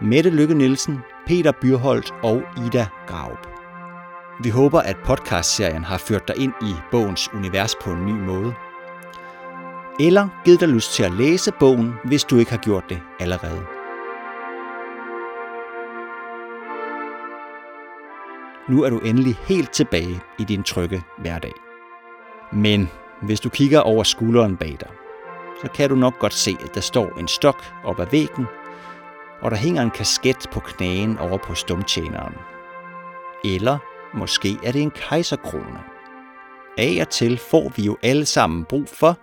Mette 0.00 0.30
Lykke 0.30 0.54
Nielsen, 0.54 0.98
Peter 1.26 1.52
Byrholdt 1.60 2.14
og 2.22 2.42
Ida 2.66 2.86
Graup. 3.06 3.46
Vi 4.42 4.50
håber, 4.50 4.80
at 4.80 4.96
podcastserien 5.04 5.84
har 5.84 5.98
ført 5.98 6.28
dig 6.28 6.36
ind 6.36 6.52
i 6.62 6.74
bogens 6.90 7.28
univers 7.34 7.74
på 7.82 7.90
en 7.90 8.06
ny 8.06 8.12
måde– 8.12 8.54
eller 10.06 10.28
givet 10.44 10.60
dig 10.60 10.68
lyst 10.68 10.92
til 10.92 11.02
at 11.02 11.12
læse 11.12 11.52
bogen, 11.60 11.94
hvis 12.04 12.24
du 12.24 12.36
ikke 12.38 12.50
har 12.50 12.58
gjort 12.58 12.84
det 12.88 13.00
allerede. 13.20 13.62
Nu 18.68 18.82
er 18.82 18.90
du 18.90 18.98
endelig 18.98 19.34
helt 19.34 19.72
tilbage 19.72 20.20
i 20.38 20.44
din 20.44 20.62
trygge 20.62 21.02
hverdag. 21.18 21.52
Men 22.52 22.88
hvis 23.22 23.40
du 23.40 23.48
kigger 23.48 23.80
over 23.80 24.02
skulderen 24.02 24.56
bag 24.56 24.76
dig, 24.80 24.90
så 25.62 25.68
kan 25.74 25.88
du 25.88 25.94
nok 25.94 26.18
godt 26.18 26.34
se, 26.34 26.56
at 26.64 26.74
der 26.74 26.80
står 26.80 27.18
en 27.18 27.28
stok 27.28 27.64
op 27.84 28.00
ad 28.00 28.06
væggen, 28.10 28.46
og 29.40 29.50
der 29.50 29.56
hænger 29.56 29.82
en 29.82 29.90
kasket 29.90 30.46
på 30.52 30.60
knæen 30.60 31.18
over 31.18 31.38
på 31.38 31.54
stumtjeneren. 31.54 32.34
Eller 33.44 33.78
måske 34.14 34.56
er 34.64 34.72
det 34.72 34.82
en 34.82 34.90
kejserkrone. 34.90 35.80
Af 36.78 36.98
og 37.00 37.08
til 37.08 37.38
får 37.38 37.72
vi 37.76 37.82
jo 37.82 37.96
alle 38.02 38.26
sammen 38.26 38.64
brug 38.64 38.88
for 38.88 39.16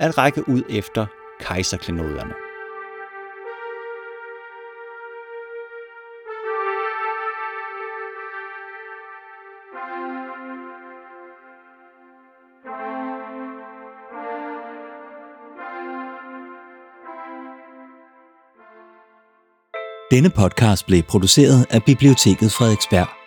at 0.00 0.18
række 0.18 0.48
ud 0.48 0.62
efter 0.68 1.06
kejserklenoderne. 1.40 2.34
Denne 20.10 20.30
podcast 20.30 20.86
blev 20.86 21.02
produceret 21.02 21.66
af 21.70 21.84
Biblioteket 21.84 22.52
Frederiksberg. 22.52 23.19